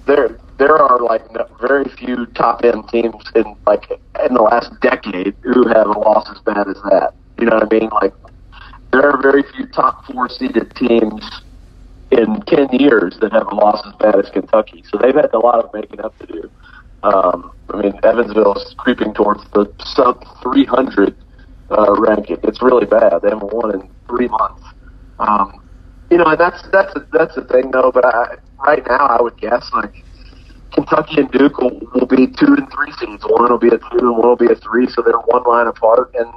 [0.06, 1.22] there there are like
[1.60, 3.90] very few top end teams in like
[4.24, 7.14] in the last decade who have a loss as bad as that.
[7.38, 7.90] You know what I mean?
[7.90, 8.14] Like
[8.96, 11.42] there are very few top four seeded teams
[12.10, 14.82] in ten years that have a loss as bad as Kentucky.
[14.90, 16.50] So they've had a lot of making up to do.
[17.02, 21.14] Um, I mean, Evansville is creeping towards the sub 300
[21.70, 22.38] uh, ranking.
[22.42, 23.20] It's really bad.
[23.22, 24.62] They haven't won in three months.
[25.18, 25.62] Um,
[26.10, 27.90] you know, and that's that's a, that's the thing though.
[27.92, 29.92] But I, right now, I would guess like
[30.72, 33.24] Kentucky and Duke will, will be two and three seeds.
[33.28, 34.88] One will be a two, and one will be a three.
[34.88, 36.30] So they're one line apart, and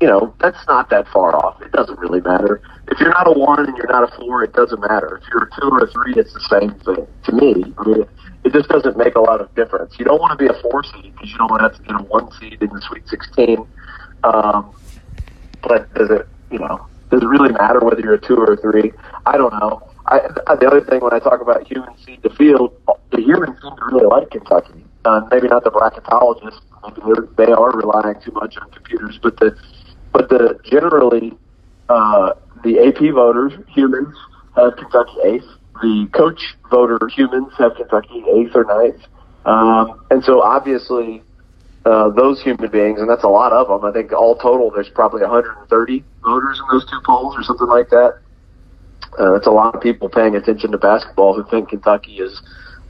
[0.00, 1.60] you know that's not that far off.
[1.62, 4.42] It doesn't really matter if you're not a one and you're not a four.
[4.44, 6.14] It doesn't matter if you're a two or a three.
[6.14, 7.74] It's the same thing to me.
[7.78, 8.04] I mean,
[8.44, 9.98] it just doesn't make a lot of difference.
[9.98, 11.82] You don't want to be a four seed because you don't want to have to
[11.82, 13.66] get a one seed in the Sweet 16.
[14.24, 14.74] Um,
[15.62, 18.56] but does it, you know, does it really matter whether you're a two or a
[18.56, 18.92] three?
[19.26, 19.82] I don't know.
[20.06, 20.20] I,
[20.54, 22.72] the other thing when I talk about human seed the field,
[23.10, 24.84] the humans seem to really like Kentucky.
[25.04, 26.60] Uh, maybe not the bracketologists.
[26.96, 29.56] Maybe they are relying too much on computers, but the
[30.12, 31.36] but the generally
[31.88, 32.32] uh,
[32.64, 34.14] the AP voters, humans,
[34.56, 35.46] have Kentucky eighth.
[35.82, 39.02] the coach voter humans have Kentucky eighth or ninth.
[39.44, 41.22] Um, and so obviously,
[41.84, 43.88] uh, those human beings, and that's a lot of them.
[43.88, 47.88] I think all total, there's probably 130 voters in those two polls or something like
[47.90, 48.18] that.
[49.18, 52.42] Uh, that's a lot of people paying attention to basketball who think Kentucky is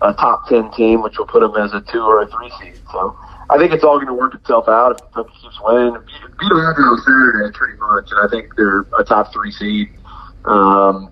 [0.02, 2.80] a top 10 team, which will put them as a two or a three seed.
[2.90, 3.16] So
[3.50, 5.94] I think it's all going to work itself out if Kentucky keeps winning.
[5.94, 9.88] Beat, beat Oregon on Saturday pretty much, and I think they're a top three seed.
[10.44, 11.10] Um,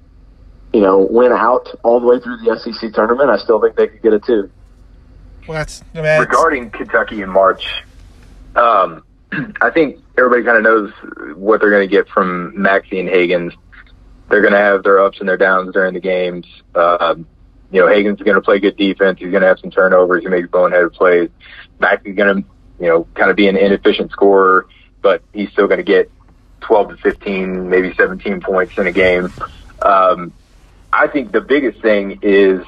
[0.72, 3.31] you know, win out all the way through the SEC tournament.
[3.31, 4.51] I still think they could get it too.
[5.49, 7.83] Well, that's I mean, that's- regarding Kentucky in March,
[8.55, 9.03] um,
[9.61, 13.53] I think everybody kind of knows what they're going to get from Maxey and Hagans.
[14.29, 16.46] They're going to have their ups and their downs during the games.
[16.75, 17.27] Um,
[17.71, 19.19] you know, Hagans going to play good defense.
[19.19, 20.23] He's going to have some turnovers.
[20.23, 21.31] He makes boneheaded plays.
[21.79, 22.49] Maxey's going to,
[22.81, 24.69] you know, kind of be an inefficient scorer,
[25.03, 26.11] but he's still going to get
[26.61, 29.33] 12 to 15, maybe 17 points in a game.
[29.83, 30.33] Um,
[30.93, 32.65] I think the biggest thing is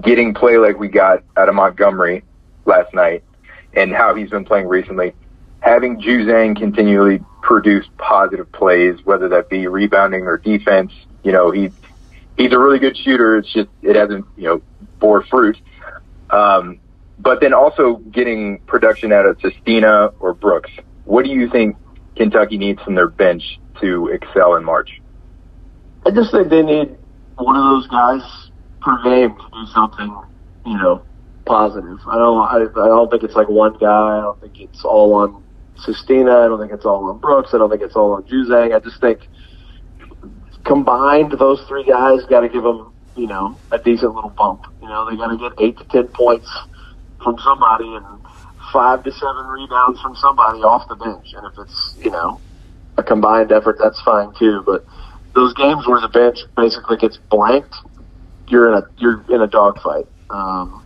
[0.00, 2.24] getting play like we got out of Montgomery
[2.64, 3.22] last night
[3.74, 5.14] and how he's been playing recently.
[5.60, 11.70] Having Juzang continually produce positive plays, whether that be rebounding or defense, you know, he
[12.36, 13.36] he's a really good shooter.
[13.36, 14.62] It's just it hasn't, you know,
[14.98, 15.56] bore fruit.
[16.30, 16.80] Um,
[17.18, 20.70] but then also getting production out of Sestina or Brooks.
[21.04, 21.76] What do you think
[22.16, 25.00] Kentucky needs from their bench to excel in March?
[26.04, 26.96] I just think they need
[27.36, 28.22] one of those guys
[28.80, 30.22] per game to do something,
[30.66, 31.02] you know,
[31.46, 31.98] positive.
[32.08, 34.18] I don't, I, I don't think it's like one guy.
[34.18, 35.42] I don't think it's all on
[35.76, 36.40] Sestina.
[36.40, 37.50] I don't think it's all on Brooks.
[37.54, 38.74] I don't think it's all on Juzang.
[38.74, 39.20] I just think
[40.64, 44.62] combined, those three guys got to give them, you know, a decent little bump.
[44.80, 46.48] You know, they got to get eight to ten points
[47.22, 48.06] from somebody and
[48.72, 51.26] five to seven rebounds from somebody off the bench.
[51.34, 52.40] And if it's, you know,
[52.96, 54.62] a combined effort, that's fine too.
[54.64, 54.84] But
[55.34, 57.74] those games where the bench basically gets blanked,
[58.48, 60.06] you're in a you're in a dogfight.
[60.30, 60.84] Um,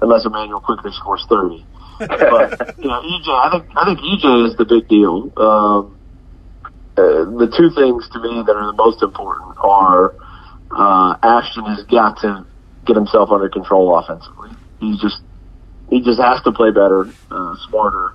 [0.00, 1.66] unless Immanuel Quickley scores thirty.
[1.98, 5.32] but you know, EJ, I think I think EJ is the big deal.
[5.36, 5.97] Um,
[6.98, 10.14] uh, the two things to me that are the most important are
[10.70, 12.44] uh, Ashton has got to
[12.86, 14.50] get himself under control offensively.
[14.80, 15.22] He's just
[15.90, 18.12] he just has to play better, uh, smarter,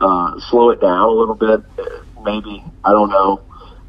[0.00, 3.40] uh, slow it down a little bit, uh, maybe I don't know,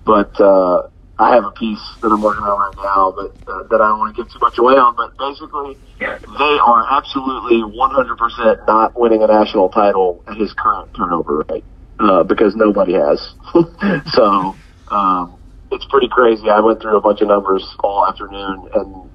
[0.05, 0.87] but uh,
[1.19, 4.15] I have a piece that I'm working on right now, but that I don't want
[4.15, 4.95] to give too much away on.
[4.95, 11.45] But basically, they are absolutely 100% not winning a national title at his current turnover
[11.49, 11.65] rate
[12.01, 13.33] uh, because nobody has.
[14.13, 14.55] so
[14.89, 15.37] um,
[15.71, 16.49] it's pretty crazy.
[16.49, 19.11] I went through a bunch of numbers all afternoon, and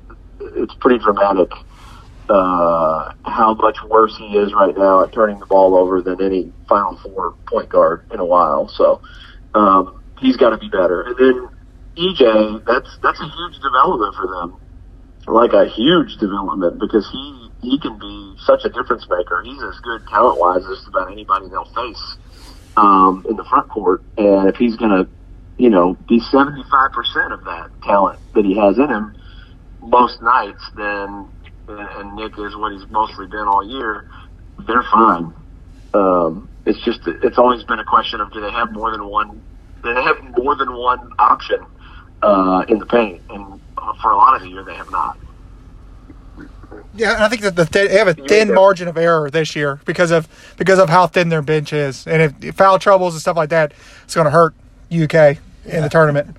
[0.57, 1.51] it's pretty dramatic
[2.29, 6.53] uh, how much worse he is right now at turning the ball over than any
[6.69, 8.69] Final Four point guard in a while.
[8.69, 9.01] So
[9.55, 11.03] um, he's got to be better.
[11.03, 11.49] And then
[11.99, 14.59] EJ, that's that's a huge development for them,
[15.27, 19.43] like a huge development because he he can be such a difference maker.
[19.45, 22.17] He's as good talent wise as about anybody they'll face
[22.77, 24.03] um, in the front court.
[24.17, 25.11] And if he's going to,
[25.59, 29.13] you know, be seventy five percent of that talent that he has in him
[29.81, 31.29] most nights, then
[31.69, 34.07] and Nick is what he's mostly been all year,
[34.67, 35.35] they're fine.
[35.95, 39.43] Um, it's just it's always been a question of do they have more than one?
[39.83, 41.59] Do they have more than one option
[42.23, 43.23] uh, in the paint?
[43.29, 43.61] And
[44.03, 45.19] for a lot of the year, they have not.
[46.97, 49.55] Yeah, and I think that the th- they have a thin margin of error this
[49.55, 53.15] year because of because of how thin their bench is, and if, if foul troubles
[53.15, 53.73] and stuff like that,
[54.05, 54.55] it's going to hurt
[54.91, 56.37] UK in the tournament.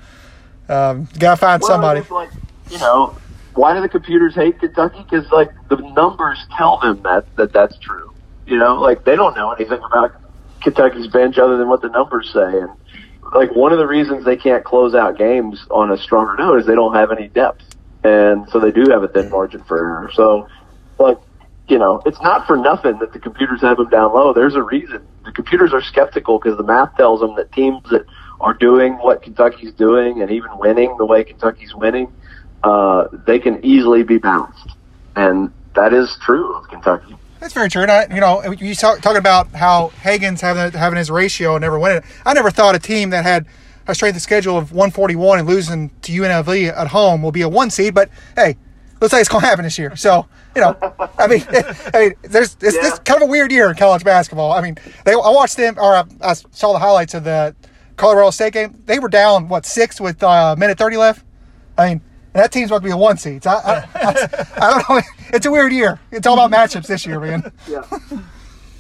[0.70, 2.02] Um, you got to find Well, somebody.
[2.10, 2.30] like
[2.70, 3.16] you know,
[3.56, 5.04] why do the computers hate Kentucky?
[5.10, 8.12] Because like the numbers tell them that that that's true.
[8.46, 10.16] You know, like they don't know anything about
[10.62, 12.60] Kentucky's bench other than what the numbers say.
[12.60, 12.70] And
[13.34, 16.66] like one of the reasons they can't close out games on a stronger note is
[16.66, 17.64] they don't have any depth,
[18.08, 20.12] and so they do have a thin margin for error.
[20.14, 20.48] So,
[20.98, 21.20] like.
[21.70, 24.32] You know, it's not for nothing that the computers have them down low.
[24.32, 25.06] There's a reason.
[25.26, 28.06] The computers are skeptical because the math tells them that teams that
[28.40, 32.08] are doing what Kentucky's doing and even winning the way Kentucky's winning,
[32.64, 34.70] uh, they can easily be bounced.
[35.18, 37.18] And that is true of Kentucky.
[37.42, 37.82] That's very true.
[37.82, 41.64] And I, you know, you talk, talking about how Hagen's having having his ratio and
[41.64, 42.02] never winning.
[42.26, 43.46] I never thought a team that had
[43.88, 47.50] a strength of schedule of 141 and losing to UNLV at home will be a
[47.50, 47.94] one seed.
[47.94, 48.58] But hey,
[49.02, 49.96] looks like it's going to happen this year.
[49.96, 50.76] So you know,
[51.18, 51.44] I mean,
[51.94, 52.82] I mean, there's it's Yeah.
[52.82, 54.52] this kind of a weird year in college basketball.
[54.52, 57.56] I mean, they I watched them or I, I saw the highlights of the
[57.96, 58.82] Colorado State game.
[58.86, 61.26] They were down what six with uh, a minute 30 left.
[61.78, 62.02] I mean.
[62.34, 63.48] That team's about to be a one seed.
[63.48, 65.02] I, I, I, I don't know.
[65.34, 66.00] It's a weird year.
[66.12, 67.52] It's all about matchups this year, man.
[67.68, 67.82] Yeah.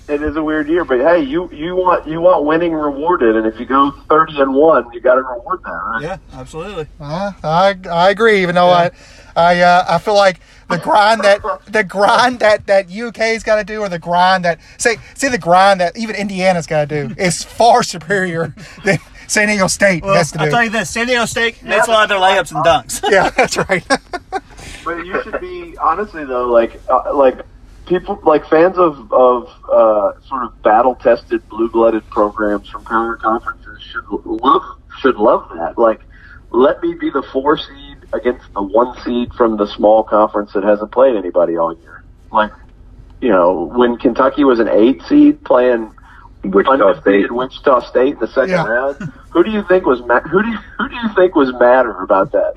[0.09, 3.45] It is a weird year, but hey, you, you want you want winning rewarded, and
[3.45, 6.01] if you go thirty and one, you got to reward that, right?
[6.01, 6.87] Yeah, absolutely.
[6.99, 8.41] Uh, I I agree.
[8.41, 8.91] Even though I
[9.35, 10.39] I uh, I feel like
[10.69, 14.59] the grind that the grind that that UK's got to do, or the grind that
[14.77, 19.49] say say the grind that even Indiana's got to do is far superior than San
[19.49, 20.45] Diego State Well, has to do.
[20.45, 23.01] I'll tell you this: San Diego State makes a lot of their layups and dunks.
[23.11, 23.85] yeah, that's right.
[24.85, 27.39] But you should be honestly though, like uh, like
[27.87, 33.17] people like fans of of uh, sort of battle tested blue blooded programs from power
[33.17, 34.63] conferences should love
[35.01, 35.77] should love that.
[35.77, 36.01] Like,
[36.51, 40.63] let me be the four seed against the one seed from the small conference that
[40.63, 42.03] hasn't played anybody all year.
[42.31, 42.51] Like,
[43.21, 45.93] you know, when Kentucky was an eight seed playing
[46.43, 47.31] Wichita State.
[47.31, 48.63] Wichita State in the second Yeah.
[48.63, 48.97] round.
[49.31, 52.01] Who do you think was ma- who do you, who do you think was madder
[52.03, 52.53] about that?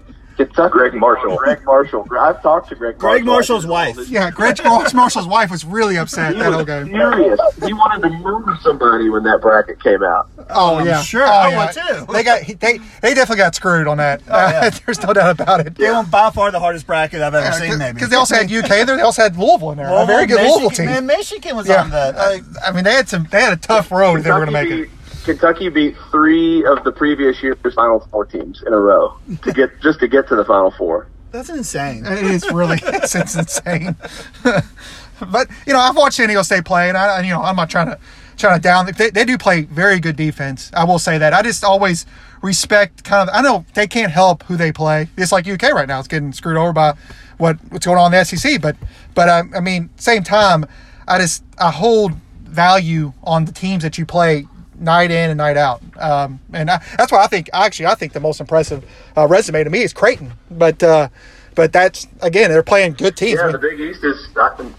[0.47, 0.73] Kentucky.
[0.73, 1.37] Gregg Marshall.
[1.37, 2.07] Gregg Marshall.
[2.19, 2.99] I've talked to Gregg.
[2.99, 3.57] Gregg Marshall.
[3.61, 4.09] Marshall's wife.
[4.09, 4.59] Yeah, Gregg
[4.95, 6.89] Marshall's wife was really upset He that whole was game.
[6.89, 7.41] furious.
[7.65, 10.29] He wanted to murder somebody when that bracket came out.
[10.51, 11.23] Oh I'm yeah, sure.
[11.27, 11.67] Oh, I yeah.
[11.67, 12.13] would too.
[12.13, 14.23] They got they they definitely got screwed on that.
[14.29, 14.71] Oh, yeah.
[14.87, 15.75] There's no doubt about it.
[15.75, 17.79] They won by far the hardest bracket I've ever seen.
[17.79, 18.97] Maybe because they also had UK there.
[18.97, 19.89] They also had Louisville in there.
[19.89, 20.87] a very good Michigan, Louisville team.
[20.87, 22.15] Man, Michigan was yeah, on the.
[22.17, 23.27] I, I mean they had some.
[23.31, 24.91] They had a tough road if they were going to make it.
[25.25, 29.81] Kentucky beat three of the previous year's Final Four teams in a row to get
[29.81, 31.09] just to get to the Final Four.
[31.31, 32.05] That's insane.
[32.07, 33.97] It is really it's, it's insane.
[34.43, 37.71] but you know, I've watched San Diego State play, and I, you know, I'm not
[37.71, 37.99] trying to
[38.37, 38.91] trying to down.
[38.97, 40.71] They, they do play very good defense.
[40.75, 41.33] I will say that.
[41.35, 42.07] I just always
[42.43, 43.35] respect kind of.
[43.35, 45.09] I know they can't help who they play.
[45.17, 45.99] It's like UK right now.
[45.99, 46.95] It's getting screwed over by
[47.39, 48.61] what what's going on in the SEC.
[48.61, 48.77] But
[49.15, 50.67] but um, I mean, same time,
[51.07, 54.47] I just I hold value on the teams that you play
[54.81, 55.83] night in and night out.
[55.99, 58.85] Um, and I, that's why I think actually I think the most impressive
[59.17, 60.33] uh, resume to me is Creighton.
[60.51, 61.09] But uh,
[61.55, 63.39] but that's again they're playing good teams.
[63.39, 64.29] I Yeah, mean, the Big East is.
[64.37, 64.71] I,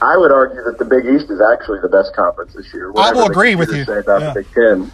[0.00, 2.92] I would argue that the Big East is actually the best conference this year.
[2.96, 3.84] I will agree with you.
[3.84, 4.32] Say about Yeah.
[4.32, 4.92] the Big Ten.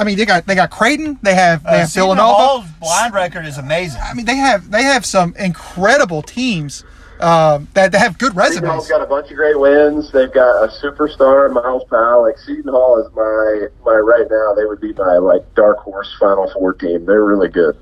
[0.00, 1.18] I mean they got they got Creighton.
[1.22, 2.34] They have they Uh, have Seton Villanova.
[2.34, 4.00] Hall's blind record is amazing.
[4.02, 6.84] I mean they have they have some incredible teams
[7.20, 8.54] um, that, that have good resumes.
[8.56, 8.98] Seton Hall's resumes.
[8.98, 10.10] got a bunch of great wins.
[10.12, 12.22] They've got a superstar, Myles Powell.
[12.22, 14.54] Like Seton Hall is my my right now.
[14.54, 17.04] They would be my like dark horse Final Four team.
[17.06, 17.76] They're really good.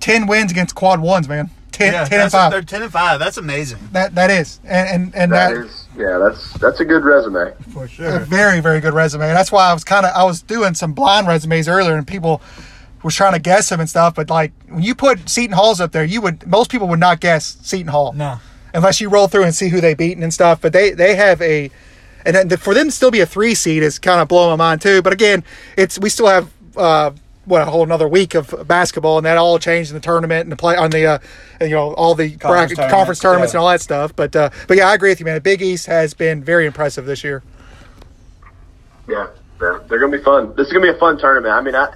[0.00, 1.48] Ten, wins against quad ones, man.
[1.72, 2.50] 10, yeah, 10 and that's- five.
[2.50, 3.20] They're ten and five.
[3.20, 3.78] That's amazing.
[3.92, 7.54] That that is, and and, and That that, is, yeah, that's that's a good resume.
[7.72, 8.18] For a sure.
[8.20, 9.28] very very good resume.
[9.28, 12.06] And that's why I was kind of I was doing some blind resumes earlier, and
[12.06, 12.42] people
[13.02, 14.14] was trying to guess them and stuff.
[14.16, 17.20] But like when you put Seton Halls up there, you would most people would not
[17.20, 18.12] guess Seton Hall.
[18.12, 18.40] No.
[18.74, 20.60] Unless you roll through and see who they beaten and stuff.
[20.60, 21.70] But they they have a,
[22.24, 24.56] and then for them to still be a three seed is kind of blowing my
[24.56, 25.02] mind too.
[25.02, 25.44] But again,
[25.76, 27.12] it's we still have uh,
[27.44, 30.52] what a whole another week of basketball, and that all changed in the tournament and
[30.52, 31.18] the play on the uh,
[31.60, 33.58] you know all the Conference bracket, tournaments, conference tournaments yeah.
[33.58, 34.14] and all that stuff.
[34.14, 35.34] But uh, but yeah, I agree with you, man.
[35.34, 37.42] The Big East has been very impressive this year.
[39.08, 39.26] Yeah,
[39.60, 40.54] yeah, they're gonna be fun.
[40.56, 41.52] This is gonna be a fun tournament.
[41.52, 41.92] I mean, I,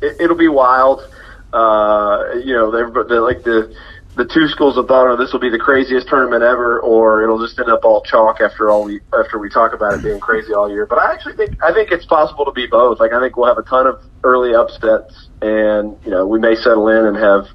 [0.00, 1.06] it, it'll be wild.
[1.52, 3.72] Uh, you know, they're, they're like the
[4.16, 7.44] the two schools have thought, oh, this will be the craziest tournament ever, or it'll
[7.44, 10.52] just end up all chalk after all we after we talk about it being crazy
[10.52, 10.86] all year.
[10.86, 13.00] But I actually think I think it's possible to be both.
[13.00, 16.54] Like I think we'll have a ton of early upsets, and you know, we may
[16.54, 17.46] settle in and have.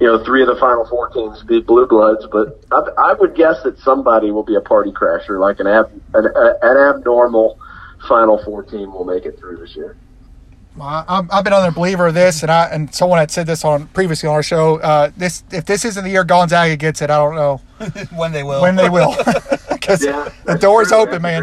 [0.00, 3.36] You know, three of the final four teams be blue bloods, but I, I would
[3.36, 7.60] guess that somebody will be a party crasher, like an ab, an, an abnormal
[8.08, 9.96] Final Four team will make it through this year.
[10.80, 13.46] I, I'm- I've been on a believer of this, and I and someone had said
[13.46, 14.78] this on previously on our show.
[14.80, 17.60] Uh, this if this isn't the year Gonzaga gets it, I don't know
[18.16, 18.60] when they will.
[18.60, 19.14] when they will,
[19.70, 20.98] because the that's door is true.
[20.98, 21.42] open, That's a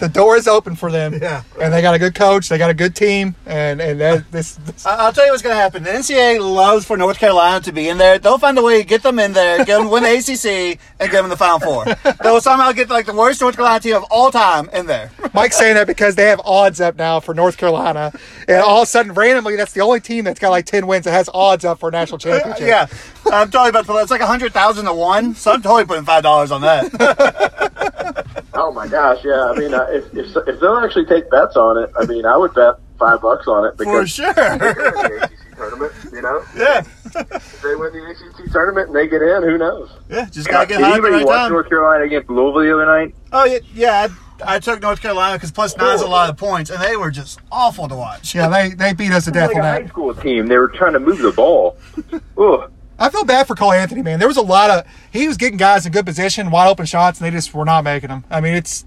[0.00, 0.08] Great point, yeah.
[0.08, 1.18] the door is open for them.
[1.20, 1.42] Yeah.
[1.60, 2.48] And they got a good coach.
[2.48, 3.34] They got a good team.
[3.46, 5.82] And and that, this, this I'll tell you what's going to happen.
[5.82, 8.18] The NCAA loves for North Carolina to be in there.
[8.18, 11.10] They'll find a way to get them in there, get them win the ACC, and
[11.10, 11.84] get them in the Final Four.
[12.22, 15.10] They'll somehow get like the worst North Carolina team of all time in there.
[15.32, 18.12] Mike's saying that because they have odds up now for North Carolina,
[18.48, 21.04] and all of a sudden, randomly, that's the only team that's got like ten wins
[21.04, 22.60] that has odds up for a national championship.
[22.70, 22.86] Yeah,
[23.32, 23.96] I'm totally about to.
[23.96, 28.16] It's like a hundred thousand to one, so I'm totally putting five dollars on that.
[28.54, 29.44] Oh my gosh, yeah.
[29.44, 32.36] I mean, uh, if, if if they'll actually take bets on it, I mean, I
[32.36, 34.32] would bet five bucks on it because For sure.
[34.34, 35.92] the ACC tournament.
[36.12, 36.80] You know, Yeah,
[37.14, 39.90] if they win the ACC tournament and they get in, who knows?
[40.08, 40.26] yeah.
[40.30, 41.52] Just gotta get Did hot at the anybody right watch time.
[41.52, 43.14] North Carolina against Louisville the other night?
[43.32, 44.08] Oh yeah, yeah.
[44.42, 46.96] I, I took North Carolina because plus nine is a lot of points, and they
[46.96, 48.34] were just awful to watch.
[48.34, 49.88] Yeah, they, they beat us to death like a high that.
[49.90, 50.46] school team.
[50.46, 51.76] They were trying to move the ball.
[52.38, 52.72] Ugh.
[53.00, 54.18] I feel bad for Cole Anthony, man.
[54.18, 57.18] There was a lot of he was getting guys in good position, wide open shots,
[57.18, 58.24] and they just were not making them.
[58.30, 58.84] I mean, it's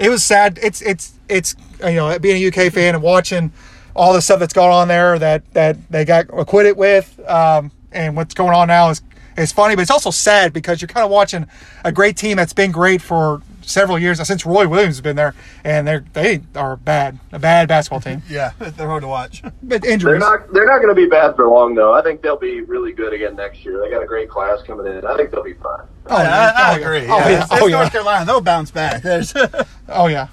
[0.00, 0.58] it was sad.
[0.60, 3.52] It's it's it's you know being a UK fan and watching
[3.94, 8.16] all the stuff that's going on there that that they got acquitted with, um, and
[8.16, 9.00] what's going on now is
[9.38, 11.46] is funny, but it's also sad because you're kind of watching
[11.84, 15.34] a great team that's been great for several years since Roy Williams has been there,
[15.64, 18.22] and they're they are bad, a bad basketball team.
[18.30, 19.42] Yeah, they're hard to watch.
[19.62, 20.20] But injuries.
[20.20, 20.52] They're not.
[20.52, 21.92] They're not going to be bad for long, though.
[21.92, 23.80] I think they'll be really good again next year.
[23.80, 25.04] They got a great class coming in.
[25.04, 25.82] I think they'll be fine.
[26.06, 26.30] Oh, I, yeah.
[26.30, 26.76] I, I Oh, yeah.
[26.86, 26.98] agree.
[27.10, 27.28] Oh, yeah.
[27.28, 27.42] yeah.
[27.42, 27.76] It's, Oh, it's yeah.
[27.78, 28.24] North Carolina.
[28.24, 29.02] They'll bounce back.
[29.88, 30.28] Oh yeah.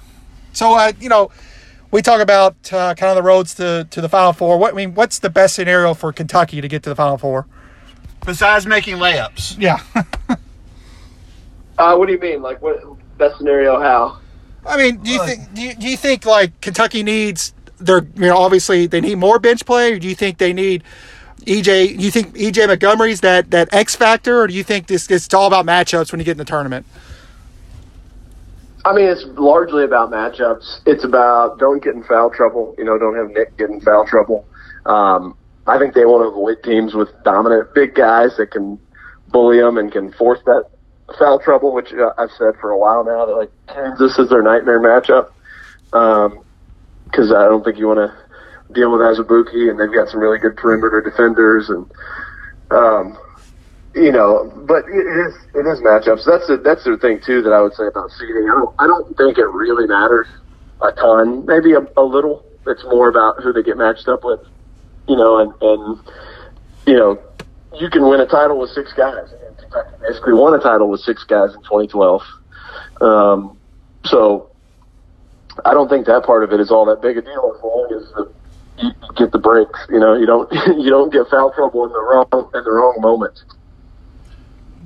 [0.52, 1.30] So uh, you know,
[1.90, 4.56] we talk about uh, kind of the roads to, to the Final Four.
[4.58, 7.46] What I mean, what's the best scenario for Kentucky to get to the Final Four?
[8.24, 9.56] besides making layups.
[9.60, 9.80] Yeah.
[11.76, 12.40] Uh, what do you mean?
[12.40, 12.80] Like what?
[13.18, 13.80] Best scenario?
[13.80, 14.18] How?
[14.66, 18.26] I mean, do you think do you, do you think like Kentucky needs their you
[18.26, 20.82] know obviously they need more bench play, or do you think they need
[21.42, 22.00] EJ?
[22.00, 25.46] You think EJ Montgomery's that that X factor, or do you think this it's all
[25.46, 26.86] about matchups when you get in the tournament?
[28.86, 30.80] I mean, it's largely about matchups.
[30.86, 32.74] It's about don't get in foul trouble.
[32.76, 34.46] You know, don't have Nick get in foul trouble.
[34.84, 35.36] Um,
[35.66, 38.78] I think they want to avoid teams with dominant big guys that can
[39.28, 40.68] bully them and can force that
[41.18, 44.42] foul trouble, which uh, I've said for a while now that like Kansas is their
[44.42, 45.30] nightmare matchup.
[45.90, 48.24] Because I don't think you want to
[48.72, 51.90] deal with Azubuike, and they've got some really good perimeter defenders, and
[52.70, 53.18] um,
[53.94, 56.24] you know, but it is it is matchups.
[56.24, 58.48] That's the that's the thing too that I would say about seeding.
[58.50, 60.26] I don't I don't think it really matters
[60.82, 61.46] a ton.
[61.46, 62.44] Maybe a, a little.
[62.66, 64.40] It's more about who they get matched up with.
[65.06, 65.98] You know, and and
[66.86, 67.18] you know,
[67.78, 69.28] you can win a title with six guys.
[69.46, 72.22] And Kentucky basically won a title with six guys in 2012.
[73.00, 73.58] Um,
[74.04, 74.50] so
[75.64, 77.88] I don't think that part of it is all that big a deal as long
[77.96, 78.32] as the,
[78.78, 79.78] you get the breaks.
[79.88, 82.96] You know, you don't you don't get foul trouble in the wrong in the wrong
[83.00, 83.44] moments.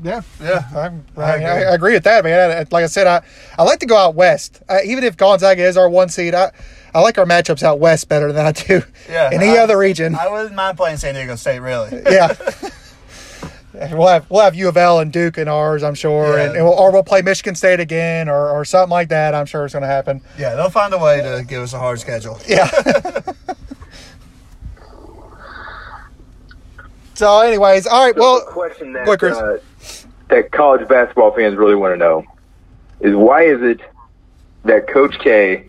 [0.03, 0.63] Yeah, Yeah.
[0.77, 1.47] I'm, I I, agree.
[1.47, 2.51] I, I agree with that, man.
[2.51, 3.23] I- Like I said, I,
[3.59, 4.63] I like to go out west.
[4.69, 6.53] Uh, even if Gonzaga is our one seed, I,
[6.95, 9.77] I like our matchups out west better than I do Yeah, in any I- other
[9.79, 10.15] region.
[10.15, 12.03] I wouldn't mind playing San Diego State, really.
[12.11, 12.35] yeah.
[13.93, 16.47] We'll have we'll have U of L and Duke in ours, I'm sure, Yeah.
[16.47, 19.37] and, and we'll, or we'll play Michigan State again, or, or something like that.
[19.37, 20.21] I'm sure it's going to happen.
[20.37, 22.41] Yeah, they'll find a way to give us a hard schedule.
[22.49, 22.69] Yeah.
[27.15, 28.15] so, anyways, all right.
[28.17, 29.37] So Well, question that go Chris.
[29.37, 29.59] uh,
[30.29, 32.25] that college basketball fans really want to know
[33.01, 33.81] is why is it
[34.65, 35.68] that Coach K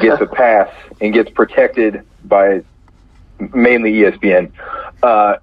[0.00, 0.68] gets a pass
[1.00, 2.62] and gets protected by
[3.54, 4.52] mainly ESPN
[5.02, 5.36] uh,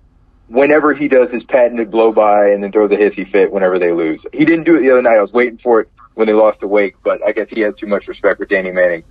[0.47, 3.91] whenever he does his patented blow by and then throws a hissy fit whenever they
[3.91, 4.21] lose.
[4.33, 5.17] He didn't do it the other night.
[5.17, 7.75] I was waiting for it when they lost to Wake, but I guess he has
[7.75, 9.03] too much respect for Danny Manning.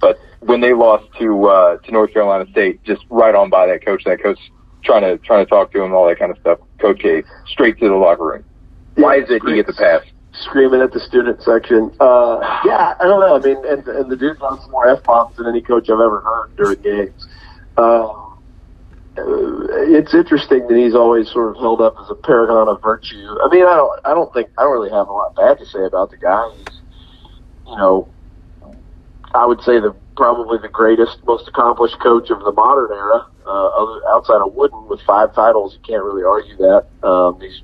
[0.00, 3.84] But when they lost to uh, to North Carolina State, just right on by that
[3.84, 4.38] coach, that coach
[4.82, 6.58] trying to trying to talk to him, all that kind of stuff.
[6.78, 8.44] Coach K straight to the locker room.
[8.94, 10.02] Why is it he gets a pass?
[10.40, 11.92] Screaming at the student section.
[12.00, 13.36] Uh, yeah, I don't know.
[13.36, 16.20] I mean, and, and the dude runs more f bombs than any coach I've ever
[16.20, 17.26] heard during games.
[17.76, 18.38] Um,
[19.18, 19.22] uh,
[19.90, 23.36] it's interesting that he's always sort of held up as a paragon of virtue.
[23.44, 25.66] I mean, I don't, I don't think, I don't really have a lot bad to
[25.66, 26.48] say about the guy.
[26.56, 26.80] He's,
[27.66, 28.08] you know,
[29.34, 33.66] I would say the probably the greatest, most accomplished coach of the modern era, uh,
[33.68, 35.74] other, outside of Wooden with five titles.
[35.74, 36.86] You can't really argue that.
[37.06, 37.60] Um, he's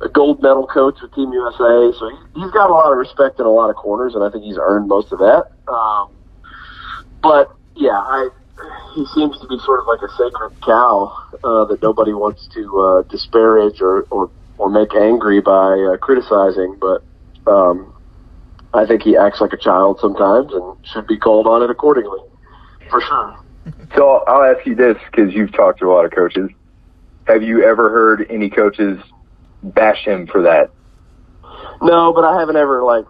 [0.00, 3.40] a gold medal coach with Team USA, so he, he's got a lot of respect
[3.40, 5.50] in a lot of corners, and I think he's earned most of that.
[5.66, 6.10] Um,
[7.22, 8.30] but yeah, I
[8.94, 11.12] he seems to be sort of like a sacred cow
[11.44, 16.76] uh, that nobody wants to uh, disparage or, or or make angry by uh, criticizing.
[16.80, 17.02] But
[17.46, 17.94] um,
[18.74, 22.20] I think he acts like a child sometimes and should be called on it accordingly,
[22.90, 23.36] for sure.
[23.94, 26.50] So I'll ask you this because you've talked to a lot of coaches.
[27.26, 28.98] Have you ever heard any coaches
[29.62, 30.70] bash him for that?
[31.82, 33.04] No, but I haven't ever like,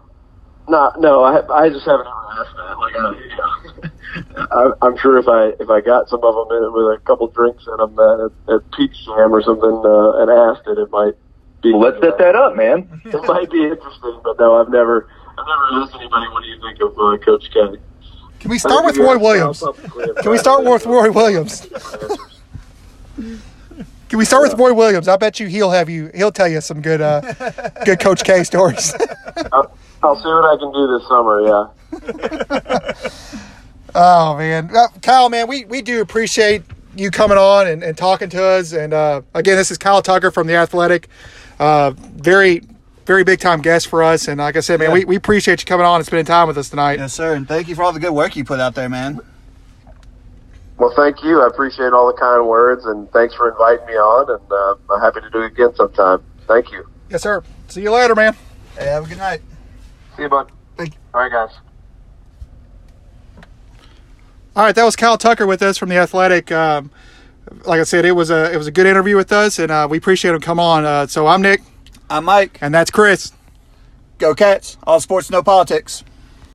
[0.69, 1.25] not no.
[1.25, 2.79] I I just haven't ever asked that.
[2.79, 3.03] Like, you
[4.37, 7.01] know, I, I'm sure if I if I got some of them in with a
[7.05, 10.91] couple drinks in them at, at Peach Jam or something uh, and asked it, it
[10.91, 11.15] might
[11.63, 11.73] be.
[11.73, 12.89] Well, let's set that up, man.
[13.07, 16.27] It might be interesting, but no, I've never I've never asked anybody.
[16.29, 17.81] What do you think of uh, Coach K?
[18.41, 19.65] Can we start with Roy Williams?
[20.23, 21.67] Can we start with Roy Williams?
[24.09, 25.07] Can we start with Roy Williams?
[25.09, 26.11] I bet you he'll have you.
[26.15, 27.21] He'll tell you some good, uh,
[27.85, 28.95] good Coach K stories.
[29.53, 31.43] I'll, I'll see what I can do this summer.
[31.43, 33.11] Yeah.
[33.95, 36.63] oh man, uh, Kyle, man, we we do appreciate
[36.97, 38.73] you coming on and, and talking to us.
[38.73, 41.09] And uh, again, this is Kyle Tucker from the Athletic.
[41.59, 42.63] Uh, very,
[43.07, 44.27] very big time guest for us.
[44.29, 44.95] And like I said, man, Yeah.
[44.95, 46.99] we, we appreciate you coming on and spending time with us tonight.
[46.99, 47.35] Yes, sir.
[47.35, 49.21] And thank you for all the good work you put out there, man.
[50.79, 51.43] Well, thank you.
[51.43, 54.31] I appreciate all the kind words, and thanks for inviting me on.
[54.31, 56.22] And uh, I'm happy to do it again sometime.
[56.47, 56.89] Thank you.
[57.11, 57.43] Yes, sir.
[57.66, 58.37] See you later, man.
[58.79, 59.43] Hey, have a good night.
[60.16, 60.51] See you, bud.
[60.76, 61.01] Thank you.
[61.12, 61.51] All right, guys.
[64.55, 66.51] All right, that was Kyle Tucker with us from the Athletic.
[66.51, 66.91] Um,
[67.64, 69.87] like I said, it was a it was a good interview with us, and uh,
[69.89, 70.85] we appreciate him come on.
[70.85, 71.61] Uh, so I'm Nick,
[72.11, 72.59] I'm Mike.
[72.61, 73.33] and that's Chris.
[74.18, 74.76] Go Cats!
[74.83, 76.03] All sports, no politics.